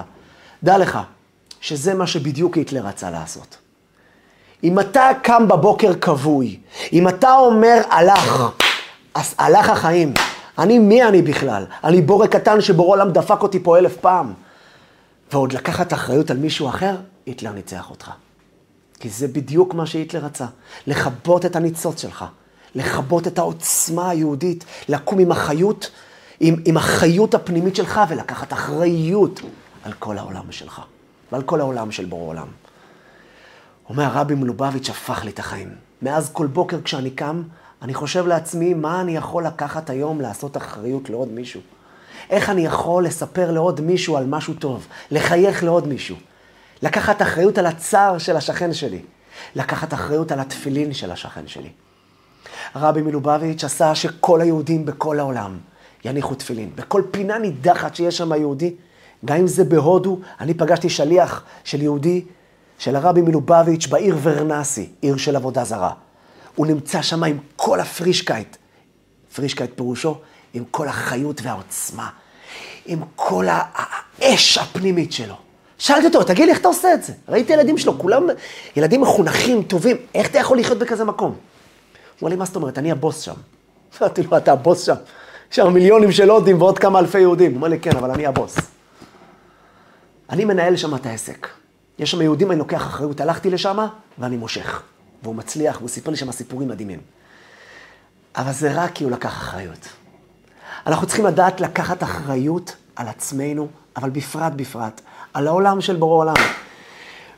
דע 0.63 0.79
לך 0.79 0.99
שזה 1.61 1.95
מה 1.95 2.07
שבדיוק 2.07 2.57
היטלר 2.57 2.87
רצה 2.87 3.11
לעשות. 3.11 3.57
אם 4.65 4.81
אתה 4.81 5.11
קם 5.23 5.49
בבוקר 5.49 5.95
כבוי, 5.95 6.59
אם 6.93 7.09
אתה 7.09 7.35
אומר 7.35 7.81
הלך, 7.91 8.43
אז 9.15 9.35
הלך 9.39 9.71
החיים. 9.71 10.15
אני, 10.59 10.79
מי 10.79 11.03
אני 11.03 11.23
בכלל? 11.23 11.65
אני 11.85 12.03
בורא 12.03 12.27
קטן 12.27 12.61
שבורא 12.61 12.89
עולם 12.89 13.11
דפק 13.11 13.43
אותי 13.43 13.63
פה 13.63 13.79
אלף 13.79 13.97
פעם. 13.97 14.33
ועוד 15.33 15.53
לקחת 15.53 15.93
אחריות 15.93 16.31
על 16.31 16.37
מישהו 16.37 16.69
אחר, 16.69 16.97
היטלר 17.27 17.53
ניצח 17.53 17.91
אותך. 17.91 18.11
כי 19.01 19.09
זה 19.09 19.29
בדיוק 19.29 19.75
מה 19.75 19.87
שהיטלר 19.87 20.25
רצה, 20.25 20.47
לכבות 20.87 21.47
את 21.47 21.57
הניצוץ 21.57 22.03
שלך, 22.03 22.25
לכבות 22.75 23.27
את 23.27 23.39
העוצמה 23.39 24.11
היהודית, 24.11 24.65
לקום 24.89 25.19
עם 25.19 25.33
החיות 25.33 25.91
עם, 26.41 26.57
עם 26.65 26.77
החיות 26.77 27.35
הפנימית 27.35 27.77
שלך 27.77 28.01
ולקחת 28.09 28.53
אחריות 28.53 29.41
על 29.85 29.93
כל 29.93 30.19
העולם 30.19 30.53
שלך 30.53 30.83
ועל 31.33 31.43
כל 31.43 31.61
העולם 31.61 31.91
של 31.91 32.05
בורא 32.05 32.25
עולם. 32.25 32.47
אומר 33.89 34.05
הרבי 34.05 34.35
מלובביץ' 34.35 34.91
הפך 34.91 35.25
לי 35.25 35.31
את 35.31 35.39
החיים. 35.39 35.75
מאז 36.03 36.31
כל 36.33 36.47
בוקר 36.47 36.81
כשאני 36.81 37.11
קם, 37.11 37.43
אני 37.83 37.95
חושב 37.95 38.27
לעצמי, 38.27 38.75
מה 38.75 39.01
אני 39.01 39.17
יכול 39.17 39.47
לקחת 39.47 39.91
היום 39.91 40.21
לעשות 40.21 40.57
אחריות 40.57 41.11
לעוד 41.11 41.29
מישהו? 41.29 41.61
איך 42.31 42.51
אני 42.51 42.67
יכול 42.67 43.05
לספר 43.05 43.51
לעוד 43.51 43.81
מישהו 43.81 44.17
על 44.17 44.27
משהו 44.27 44.55
טוב? 44.55 44.87
לחייך 45.11 45.65
לעוד 45.65 45.89
מישהו? 45.89 46.17
לקחת 46.83 47.23
אחריות 47.23 47.59
על 47.59 47.67
הצער 47.67 48.19
של 48.19 48.37
השכן 48.37 48.73
שלי? 48.73 49.03
לקחת 49.55 49.95
אחריות 49.95 50.33
על 50.33 50.41
התפילין 50.41 50.93
של 50.93 51.11
השכן 51.11 51.49
שלי? 51.49 51.69
הרבי 52.75 53.03
מלובביץ' 53.03 53.65
עשה 53.65 53.95
שכל 53.95 54.41
היהודים 54.41 54.87
בכל 54.87 55.19
העולם 55.19 55.59
יניחו 56.05 56.35
תפילין. 56.35 56.71
בכל 56.75 57.03
פינה 57.11 57.39
נידחת 57.39 57.95
שיש 57.95 58.17
שם 58.19 58.33
יהודי, 58.33 58.75
גם 59.25 59.37
אם 59.37 59.47
זה 59.47 59.65
בהודו, 59.65 60.19
אני 60.41 60.55
פגשתי 60.55 60.89
שליח 60.89 61.45
של 61.65 61.83
יהודי, 61.83 62.25
של 62.79 62.97
הרבי 62.97 63.21
מלובביץ' 63.23 63.87
בעיר 63.87 64.17
ורנאסי, 64.23 64.89
עיר 65.01 65.17
של 65.17 65.37
עבודה 65.37 65.65
זרה. 65.65 65.93
הוא 66.55 66.67
נמצא 66.67 67.03
שם 67.03 67.25
עם 67.25 67.39
כל 67.57 67.81
ה 67.81 67.88
פרישקייט, 67.88 68.57
פרישקייט 69.35 69.71
פירושו, 69.77 70.19
עם 70.55 70.65
כל 70.71 70.89
החיות 70.89 71.41
והעוצמה, 71.43 72.09
עם 72.87 73.01
כל 73.17 73.47
האש 73.49 74.59
הפנימית 74.59 75.13
שלו. 75.13 75.35
שאלתי 75.79 76.07
אותו, 76.07 76.25
תגיד 76.25 76.45
לי, 76.45 76.51
איך 76.51 76.61
אתה 76.61 76.69
עושה 76.69 76.95
את 76.95 77.03
זה? 77.05 77.13
ראיתי 77.29 77.53
ילדים 77.53 77.79
שלו, 77.79 77.99
כולם 77.99 78.27
ילדים 78.77 79.01
מחונכים, 79.01 79.63
טובים, 79.63 79.97
איך 80.15 80.31
אתה 80.31 80.39
יכול 80.39 80.59
לחיות 80.59 80.79
בכזה 80.79 81.05
מקום? 81.05 81.31
הוא 81.31 81.37
אמר 82.23 82.29
לי, 82.29 82.37
מה 82.37 82.45
זאת 82.45 82.57
אומרת, 82.57 82.79
אני 82.79 82.93
הבוס 82.93 83.21
שם. 83.21 83.35
אמרתי 84.01 84.23
לו, 84.23 84.37
אתה 84.37 84.53
הבוס 84.53 84.87
שם. 84.87 84.95
יש 85.51 85.57
שם 85.57 85.73
מיליונים 85.73 86.13
של 86.13 86.31
הודים 86.31 86.63
ועוד 86.63 86.79
כמה 86.79 86.99
אלפי 86.99 87.21
יהודים. 87.21 87.51
הוא 87.51 87.57
אומר 87.57 87.69
לי, 87.69 87.81
כן, 87.81 87.97
אבל 87.97 88.11
אני 88.11 88.27
הבוס. 88.27 88.57
אני 90.31 90.45
מנהל 90.45 90.77
שם 90.77 90.95
את 90.95 91.07
העסק. 91.07 91.49
יש 91.99 92.11
שם 92.11 92.23
יהודים, 92.23 92.51
אני 92.51 92.59
לוקח 92.59 92.83
אחריות. 92.83 93.21
הלכתי 93.21 93.51
לשם 93.51 93.79
ואני 94.19 94.37
מושך. 94.37 94.83
והוא 95.23 95.35
מצליח, 95.35 95.77
והוא 95.77 95.89
סיפר 95.89 96.11
לי 96.11 96.17
שם 96.17 96.33
סיפורים 96.33 96.69
מדהימים. 96.69 97.01
אבל 98.37 98.53
זה 98.53 98.73
רק 98.83 98.93
כי 98.95 99.05
הוא 99.05 99.13
לקח 99.13 99.29
אחריות. 99.29 99.89
אנחנו 100.87 101.07
צריכים 101.07 101.27
לדעת 101.27 101.61
לקחת 101.61 102.03
אחריות 102.03 102.77
על 102.97 103.09
עצמנו, 103.09 103.69
אבל 103.97 104.11
בפרט 104.11 104.53
בפרט, 104.57 105.01
על 105.35 105.47
העולם 105.47 105.81
של 105.81 105.97
בורא 105.97 106.17
עולם. 106.17 106.35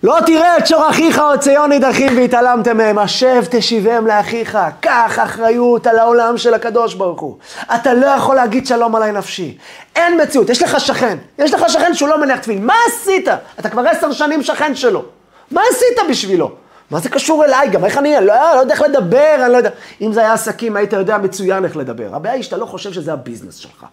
לא 0.02 0.18
תראה 0.26 0.58
את 0.58 0.66
שור 0.66 0.90
אחיך 0.90 1.18
או 1.18 1.40
ציון 1.40 1.70
נידחים 1.70 2.18
והתעלמתם 2.18 2.76
מהם, 2.76 2.98
השב 2.98 3.44
תשיבם 3.50 4.06
לאחיך, 4.06 4.58
קח 4.80 5.18
אחריות 5.24 5.86
על 5.86 5.98
העולם 5.98 6.38
של 6.38 6.54
הקדוש 6.54 6.94
ברוך 6.94 7.20
הוא. 7.20 7.36
אתה 7.74 7.94
לא 7.94 8.06
יכול 8.06 8.36
להגיד 8.36 8.66
שלום 8.66 8.96
עליי 8.96 9.12
נפשי. 9.12 9.58
אין 9.96 10.20
מציאות, 10.22 10.50
יש 10.50 10.62
לך 10.62 10.80
שכן, 10.80 11.18
יש 11.38 11.54
לך 11.54 11.64
שכן 11.68 11.94
שהוא 11.94 12.08
לא 12.08 12.20
מניח 12.20 12.38
תפילין, 12.38 12.66
מה 12.66 12.74
עשית? 12.86 13.28
אתה 13.60 13.68
כבר 13.68 13.88
עשר 13.88 14.12
שנים 14.12 14.42
שכן 14.42 14.74
שלו, 14.74 15.04
מה 15.50 15.62
עשית 15.70 16.10
בשבילו? 16.10 16.50
מה 16.90 17.00
זה 17.00 17.08
קשור 17.08 17.44
אליי 17.44 17.68
גם? 17.68 17.84
איך 17.84 17.98
אני, 17.98 18.14
לא, 18.14 18.34
לא 18.54 18.60
יודע 18.60 18.74
איך 18.74 18.82
לדבר, 18.82 19.34
אני 19.44 19.52
לא 19.52 19.56
יודע. 19.56 19.70
אם 20.00 20.12
זה 20.12 20.20
היה 20.20 20.32
עסקים, 20.32 20.76
היית 20.76 20.92
יודע 20.92 21.18
מצוין 21.18 21.64
איך 21.64 21.76
לדבר. 21.76 22.14
הבעיה 22.14 22.34
היא 22.34 22.42
שאתה 22.42 22.56
לא 22.56 22.66
חושב 22.66 22.92
שזה 22.92 23.12
הביזנס 23.12 23.56
שלך. 23.56 23.86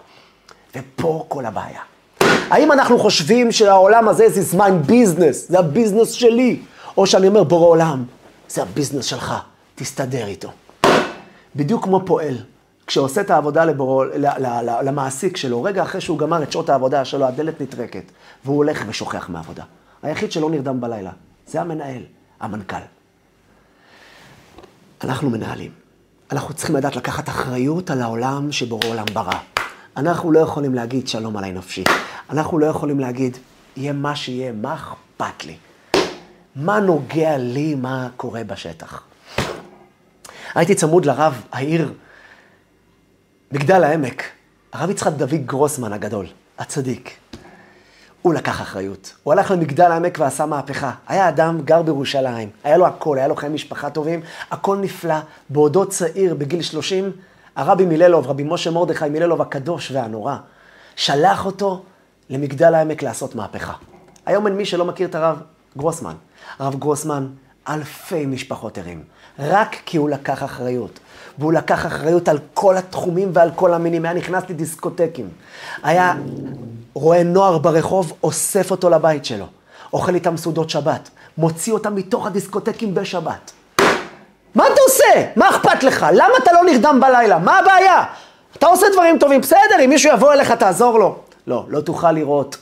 ופה 0.75 1.25
כל 1.27 1.45
הבעיה. 1.45 1.79
האם 2.49 2.71
אנחנו 2.71 2.99
חושבים 2.99 3.51
שהעולם 3.51 4.07
הזה 4.07 4.29
זה 4.29 4.41
not 4.41 4.65
my 4.65 4.81
business, 4.85 5.49
זה 5.49 5.59
הביזנס 5.59 6.11
שלי, 6.11 6.59
או 6.97 7.07
שאני 7.07 7.27
אומר, 7.27 7.43
בורא 7.43 7.67
עולם, 7.67 8.03
זה 8.49 8.61
הביזנס 8.61 9.05
שלך, 9.05 9.33
תסתדר 9.75 10.27
איתו. 10.27 10.49
בדיוק 11.55 11.83
כמו 11.83 12.01
פועל, 12.05 12.35
כשעושה 12.87 13.21
את 13.21 13.31
העבודה 13.31 13.65
לבור... 13.65 14.03
למעסיק 14.83 15.37
שלו, 15.37 15.63
רגע 15.63 15.83
אחרי 15.83 16.01
שהוא 16.01 16.17
גמר 16.17 16.43
את 16.43 16.51
שעות 16.51 16.69
העבודה 16.69 17.05
שלו, 17.05 17.25
הדלת 17.25 17.61
נטרקת, 17.61 18.03
והוא 18.45 18.57
הולך 18.57 18.83
ושוכח 18.87 19.29
מעבודה. 19.29 19.63
היחיד 20.03 20.31
שלא 20.31 20.49
נרדם 20.49 20.81
בלילה, 20.81 21.11
זה 21.47 21.61
המנהל, 21.61 22.01
המנכ"ל. 22.39 22.77
אנחנו 25.03 25.29
מנהלים. 25.29 25.71
אנחנו 26.31 26.53
צריכים 26.53 26.75
לדעת 26.75 26.95
לקחת 26.95 27.29
אחריות 27.29 27.89
על 27.89 28.01
העולם 28.01 28.51
שבורא 28.51 28.87
עולם 28.87 29.05
ברא. 29.13 29.39
אנחנו 29.97 30.31
לא 30.31 30.39
יכולים 30.39 30.73
להגיד 30.73 31.07
שלום 31.07 31.37
עליי 31.37 31.51
נפשי. 31.51 31.83
אנחנו 32.29 32.59
לא 32.59 32.65
יכולים 32.65 32.99
להגיד, 32.99 33.37
יהיה 33.77 33.93
מה 33.93 34.15
שיהיה, 34.15 34.51
מה 34.51 34.73
אכפת 34.73 35.45
לי? 35.45 35.57
מה 36.55 36.79
נוגע 36.79 37.37
לי, 37.37 37.75
מה 37.75 38.07
קורה 38.17 38.43
בשטח? 38.43 39.03
הייתי 40.55 40.75
צמוד 40.75 41.05
לרב 41.05 41.41
העיר 41.51 41.93
מגדל 43.51 43.83
העמק, 43.83 44.23
הרב 44.73 44.89
יצחק 44.89 45.11
דוד 45.11 45.45
גרוסמן 45.45 45.93
הגדול, 45.93 46.25
הצדיק. 46.59 47.17
הוא 48.21 48.33
לקח 48.33 48.61
אחריות. 48.61 49.13
הוא 49.23 49.33
הלך 49.33 49.51
למגדל 49.51 49.91
העמק 49.91 50.17
ועשה 50.19 50.45
מהפכה. 50.45 50.91
היה 51.07 51.29
אדם, 51.29 51.61
גר 51.65 51.81
בירושלים, 51.81 52.49
היה 52.63 52.77
לו 52.77 52.87
הכל, 52.87 53.17
היה 53.17 53.27
לו 53.27 53.35
חיי 53.35 53.49
משפחה 53.49 53.89
טובים, 53.89 54.21
הכל 54.51 54.77
נפלא. 54.77 55.15
בעודו 55.49 55.85
צעיר, 55.85 56.35
בגיל 56.35 56.61
30, 56.61 57.11
הרבי 57.55 57.85
מיללוב, 57.85 58.27
רבי 58.27 58.43
משה 58.43 58.71
מרדכי 58.71 59.09
מיללוב 59.09 59.41
הקדוש 59.41 59.91
והנורא, 59.91 60.35
שלח 60.95 61.45
אותו 61.45 61.83
למגדל 62.29 62.73
העמק 62.73 63.03
לעשות 63.03 63.35
מהפכה. 63.35 63.73
היום 64.25 64.47
אין 64.47 64.55
מי 64.55 64.65
שלא 64.65 64.85
מכיר 64.85 65.07
את 65.07 65.15
הרב 65.15 65.41
גרוסמן. 65.77 66.15
הרב 66.59 66.75
גרוסמן, 66.75 67.27
אלפי 67.69 68.25
משפחות 68.25 68.77
ערים, 68.77 69.03
רק 69.39 69.75
כי 69.85 69.97
הוא 69.97 70.09
לקח 70.09 70.43
אחריות. 70.43 70.99
והוא 71.37 71.53
לקח 71.53 71.85
אחריות 71.85 72.27
על 72.27 72.39
כל 72.53 72.77
התחומים 72.77 73.29
ועל 73.33 73.51
כל 73.55 73.73
המינים. 73.73 74.05
היה 74.05 74.13
נכנס 74.13 74.43
לדיסקוטקים. 74.49 75.29
היה 75.83 76.13
רואה 76.93 77.23
נוער 77.23 77.57
ברחוב, 77.57 78.13
אוסף 78.23 78.71
אותו 78.71 78.89
לבית 78.89 79.25
שלו. 79.25 79.45
אוכל 79.93 80.15
איתם 80.15 80.37
סעודות 80.37 80.69
שבת. 80.69 81.09
מוציא 81.37 81.73
אותם 81.73 81.95
מתוך 81.95 82.27
הדיסקוטקים 82.27 82.95
בשבת. 82.95 83.51
מה 84.55 84.67
אתה 84.67 84.81
עושה? 84.87 85.31
מה 85.35 85.49
אכפת 85.49 85.83
לך? 85.83 86.05
למה 86.11 86.33
אתה 86.43 86.51
לא 86.53 86.63
נרדם 86.63 86.99
בלילה? 87.01 87.39
מה 87.39 87.59
הבעיה? 87.59 88.03
אתה 88.57 88.67
עושה 88.67 88.85
דברים 88.93 89.17
טובים, 89.19 89.41
בסדר, 89.41 89.85
אם 89.85 89.89
מישהו 89.89 90.13
יבוא 90.13 90.33
אליך, 90.33 90.51
תעזור 90.51 90.99
לו. 90.99 91.19
לא, 91.47 91.65
לא 91.69 91.81
תוכל 91.81 92.11
לראות. 92.11 92.57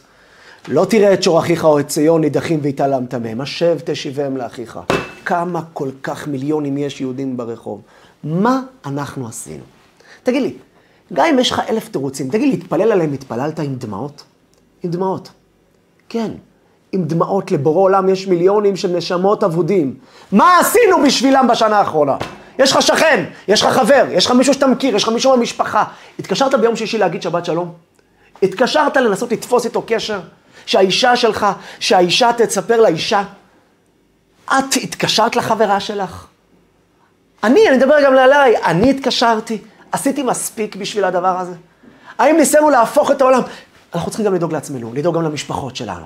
לא 0.67 0.85
תראה 0.85 1.13
את 1.13 1.23
שור 1.23 1.39
אחיך 1.39 1.65
או 1.65 1.79
את 1.79 1.87
ציון 1.87 2.21
נידחים 2.21 2.59
והתעלמת 2.63 3.13
מהם. 3.13 3.41
השב 3.41 3.77
תשיבם 3.85 4.37
לאחיך. 4.37 4.79
כמה 5.25 5.61
כל 5.73 5.89
כך 6.03 6.27
מיליונים 6.27 6.77
יש 6.77 7.01
יהודים 7.01 7.37
ברחוב. 7.37 7.81
מה 8.23 8.61
אנחנו 8.85 9.27
עשינו? 9.27 9.63
תגיד 10.23 10.41
לי, 10.41 10.53
גם 11.13 11.25
אם 11.25 11.39
יש 11.39 11.51
לך 11.51 11.61
אלף 11.69 11.89
תירוצים, 11.89 12.29
תגיד 12.29 12.41
לי, 12.41 12.51
להתפלל 12.51 12.91
עליהם 12.91 13.13
התפללת 13.13 13.59
עם 13.59 13.75
דמעות? 13.75 14.23
עם 14.83 14.91
דמעות. 14.91 15.29
כן, 16.09 16.31
עם 16.91 17.03
דמעות 17.03 17.51
לבורא 17.51 17.81
עולם 17.81 18.09
יש 18.09 18.27
מיליונים 18.27 18.75
של 18.75 18.97
נשמות 18.97 19.43
אבודים. 19.43 19.93
מה 20.31 20.59
עשינו 20.59 21.03
בשבילם 21.05 21.47
בשנה 21.51 21.77
האחרונה? 21.77 22.17
יש 22.59 22.71
לך 22.71 22.81
שכן, 22.81 23.25
יש 23.47 23.61
לך 23.61 23.67
חבר, 23.67 24.05
יש 24.11 24.25
לך 24.25 24.31
מישהו 24.31 24.53
שאתה 24.53 24.67
מכיר, 24.67 24.95
יש 24.95 25.03
לך 25.03 25.09
מישהו 25.09 25.37
במשפחה. 25.37 25.83
התקשרת 26.19 26.55
ביום 26.55 26.75
שישי 26.75 26.97
להגיד 26.97 27.21
שבת 27.21 27.45
שלום? 27.45 27.84
התקשרת 28.43 28.97
לנסות 28.97 29.31
לתפוס 29.31 29.65
איתו 29.65 29.83
קשר? 29.87 30.21
שהאישה 30.65 31.15
שלך, 31.15 31.45
שהאישה 31.79 32.31
תספר 32.37 32.81
לאישה? 32.81 33.23
את 34.45 34.75
התקשרת 34.83 35.35
לחברה 35.35 35.79
שלך? 35.79 36.27
אני, 37.43 37.67
אני 37.69 37.77
מדבר 37.77 38.03
גם 38.03 38.17
עליי, 38.17 38.63
אני 38.63 38.89
התקשרתי, 38.89 39.61
עשיתי 39.91 40.23
מספיק 40.23 40.75
בשביל 40.75 41.03
הדבר 41.03 41.39
הזה? 41.39 41.53
האם 42.17 42.37
ניסינו 42.37 42.69
להפוך 42.69 43.11
את 43.11 43.21
העולם? 43.21 43.41
אנחנו 43.95 44.11
צריכים 44.11 44.25
גם 44.25 44.33
לדאוג 44.33 44.53
לעצמנו, 44.53 44.93
לדאוג 44.93 45.15
גם 45.15 45.21
למשפחות 45.21 45.75
שלנו. 45.75 46.05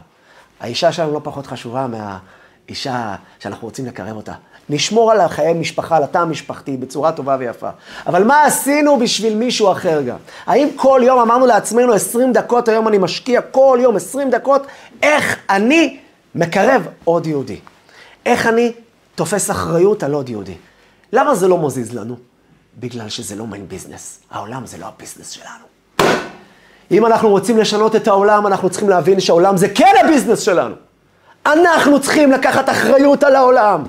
האישה 0.60 0.92
שלנו 0.92 1.13
לא 1.13 1.22
פחות 1.24 1.48
חשובה 1.48 1.88
מהאישה 1.88 3.15
שאנחנו 3.39 3.68
רוצים 3.68 3.86
לקרב 3.86 4.15
אותה. 4.15 4.34
נשמור 4.69 5.12
על 5.12 5.27
חיי 5.27 5.53
משפחה, 5.53 5.97
על 5.97 6.03
התא 6.03 6.17
המשפחתי, 6.17 6.77
בצורה 6.77 7.12
טובה 7.12 7.36
ויפה. 7.39 7.69
אבל 8.08 8.23
מה 8.23 8.43
עשינו 8.43 8.99
בשביל 8.99 9.36
מישהו 9.36 9.71
אחר 9.71 10.01
גם? 10.01 10.17
האם 10.45 10.67
כל 10.75 11.01
יום 11.03 11.19
אמרנו 11.19 11.45
לעצמנו 11.45 11.93
20 11.93 12.34
דקות, 12.34 12.67
היום 12.67 12.88
אני 12.88 12.97
משקיע 12.97 13.41
כל 13.41 13.79
יום 13.82 13.95
20 13.95 14.29
דקות, 14.29 14.67
איך 15.03 15.38
אני 15.49 15.97
מקרב 16.36 16.88
עוד 17.03 17.27
יהודי? 17.27 17.60
איך 18.25 18.47
אני 18.47 18.71
תופס 19.15 19.51
אחריות 19.51 20.03
על 20.03 20.13
עוד 20.13 20.29
יהודי? 20.29 20.55
למה 21.13 21.36
זה 21.36 21.47
לא 21.47 21.58
מזיז 21.58 21.93
לנו? 21.93 22.15
בגלל 22.79 23.10
שזה 23.10 23.36
לא 23.36 23.47
my 23.47 23.67
business. 23.67 24.19
העולם 24.32 24.65
זה 24.65 24.77
לא 24.77 24.86
הביזנס 24.86 25.29
שלנו. 25.29 25.69
אם 26.91 27.05
אנחנו 27.05 27.29
רוצים 27.29 27.58
לשנות 27.58 27.95
את 27.95 28.08
העולם, 28.08 28.47
אנחנו 28.47 28.69
צריכים 28.69 28.89
להבין 28.89 29.19
שהעולם 29.19 29.58
זה 29.58 29.69
כן 29.69 29.93
הביזנס 30.05 30.39
שלנו. 30.39 30.75
אנחנו 31.45 32.01
צריכים 32.01 32.32
לקחת 32.32 32.69
אחריות 32.69 33.23
על 33.23 33.36
העולם. 33.36 33.84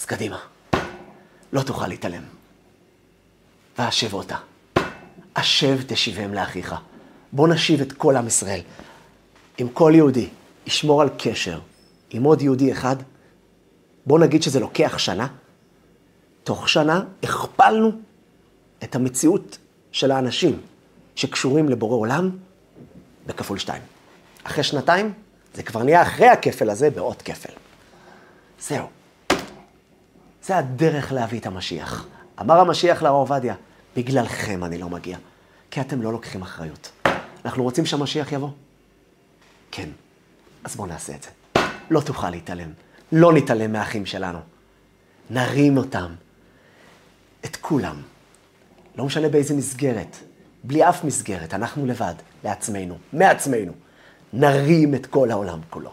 אז 0.00 0.04
קדימה, 0.04 0.38
לא 1.52 1.62
תוכל 1.62 1.86
להתעלם. 1.86 2.22
והשב 3.78 4.14
אותה. 4.14 4.36
השב 5.36 5.78
תשיבם 5.86 6.34
לאחיך. 6.34 6.74
בוא 7.32 7.48
נשיב 7.48 7.80
את 7.80 7.92
כל 7.92 8.16
עם 8.16 8.26
ישראל. 8.26 8.60
אם 9.60 9.68
כל 9.72 9.92
יהודי 9.94 10.28
ישמור 10.66 11.02
על 11.02 11.08
קשר 11.18 11.60
עם 12.10 12.22
עוד 12.24 12.42
יהודי 12.42 12.72
אחד, 12.72 12.96
בוא 14.06 14.18
נגיד 14.18 14.42
שזה 14.42 14.60
לוקח 14.60 14.98
שנה, 14.98 15.26
תוך 16.44 16.68
שנה 16.68 17.04
הכפלנו 17.22 17.92
את 18.84 18.94
המציאות 18.94 19.58
של 19.92 20.10
האנשים 20.10 20.60
שקשורים 21.16 21.68
לבורא 21.68 21.96
עולם 21.96 22.30
בכפול 23.26 23.58
שתיים. 23.58 23.82
אחרי 24.44 24.64
שנתיים, 24.64 25.12
זה 25.54 25.62
כבר 25.62 25.82
נהיה 25.82 26.02
אחרי 26.02 26.28
הכפל 26.28 26.70
הזה 26.70 26.90
בעוד 26.90 27.22
כפל. 27.22 27.52
זהו. 28.60 28.99
זה 30.42 30.56
הדרך 30.56 31.12
להביא 31.12 31.40
את 31.40 31.46
המשיח. 31.46 32.06
אמר 32.40 32.60
המשיח 32.60 33.02
לרב 33.02 33.14
עובדיה, 33.14 33.54
בגללכם 33.96 34.64
אני 34.64 34.78
לא 34.78 34.88
מגיע, 34.88 35.18
כי 35.70 35.80
אתם 35.80 36.02
לא 36.02 36.12
לוקחים 36.12 36.42
אחריות. 36.42 36.90
אנחנו 37.44 37.62
רוצים 37.62 37.86
שהמשיח 37.86 38.32
יבוא? 38.32 38.50
כן. 39.70 39.88
אז 40.64 40.76
בואו 40.76 40.88
נעשה 40.88 41.14
את 41.14 41.22
זה. 41.22 41.30
לא 41.90 42.00
תוכל 42.00 42.30
להתעלם. 42.30 42.72
לא 43.12 43.32
נתעלם 43.32 43.72
מהאחים 43.72 44.06
שלנו. 44.06 44.38
נרים 45.30 45.76
אותם. 45.76 46.14
את 47.44 47.56
כולם. 47.56 48.02
לא 48.96 49.04
משנה 49.04 49.28
באיזה 49.28 49.54
מסגרת. 49.54 50.16
בלי 50.64 50.88
אף 50.88 51.04
מסגרת. 51.04 51.54
אנחנו 51.54 51.86
לבד. 51.86 52.14
לעצמנו. 52.44 52.98
מעצמנו. 53.12 53.72
נרים 54.32 54.94
את 54.94 55.06
כל 55.06 55.30
העולם 55.30 55.60
כולו. 55.70 55.90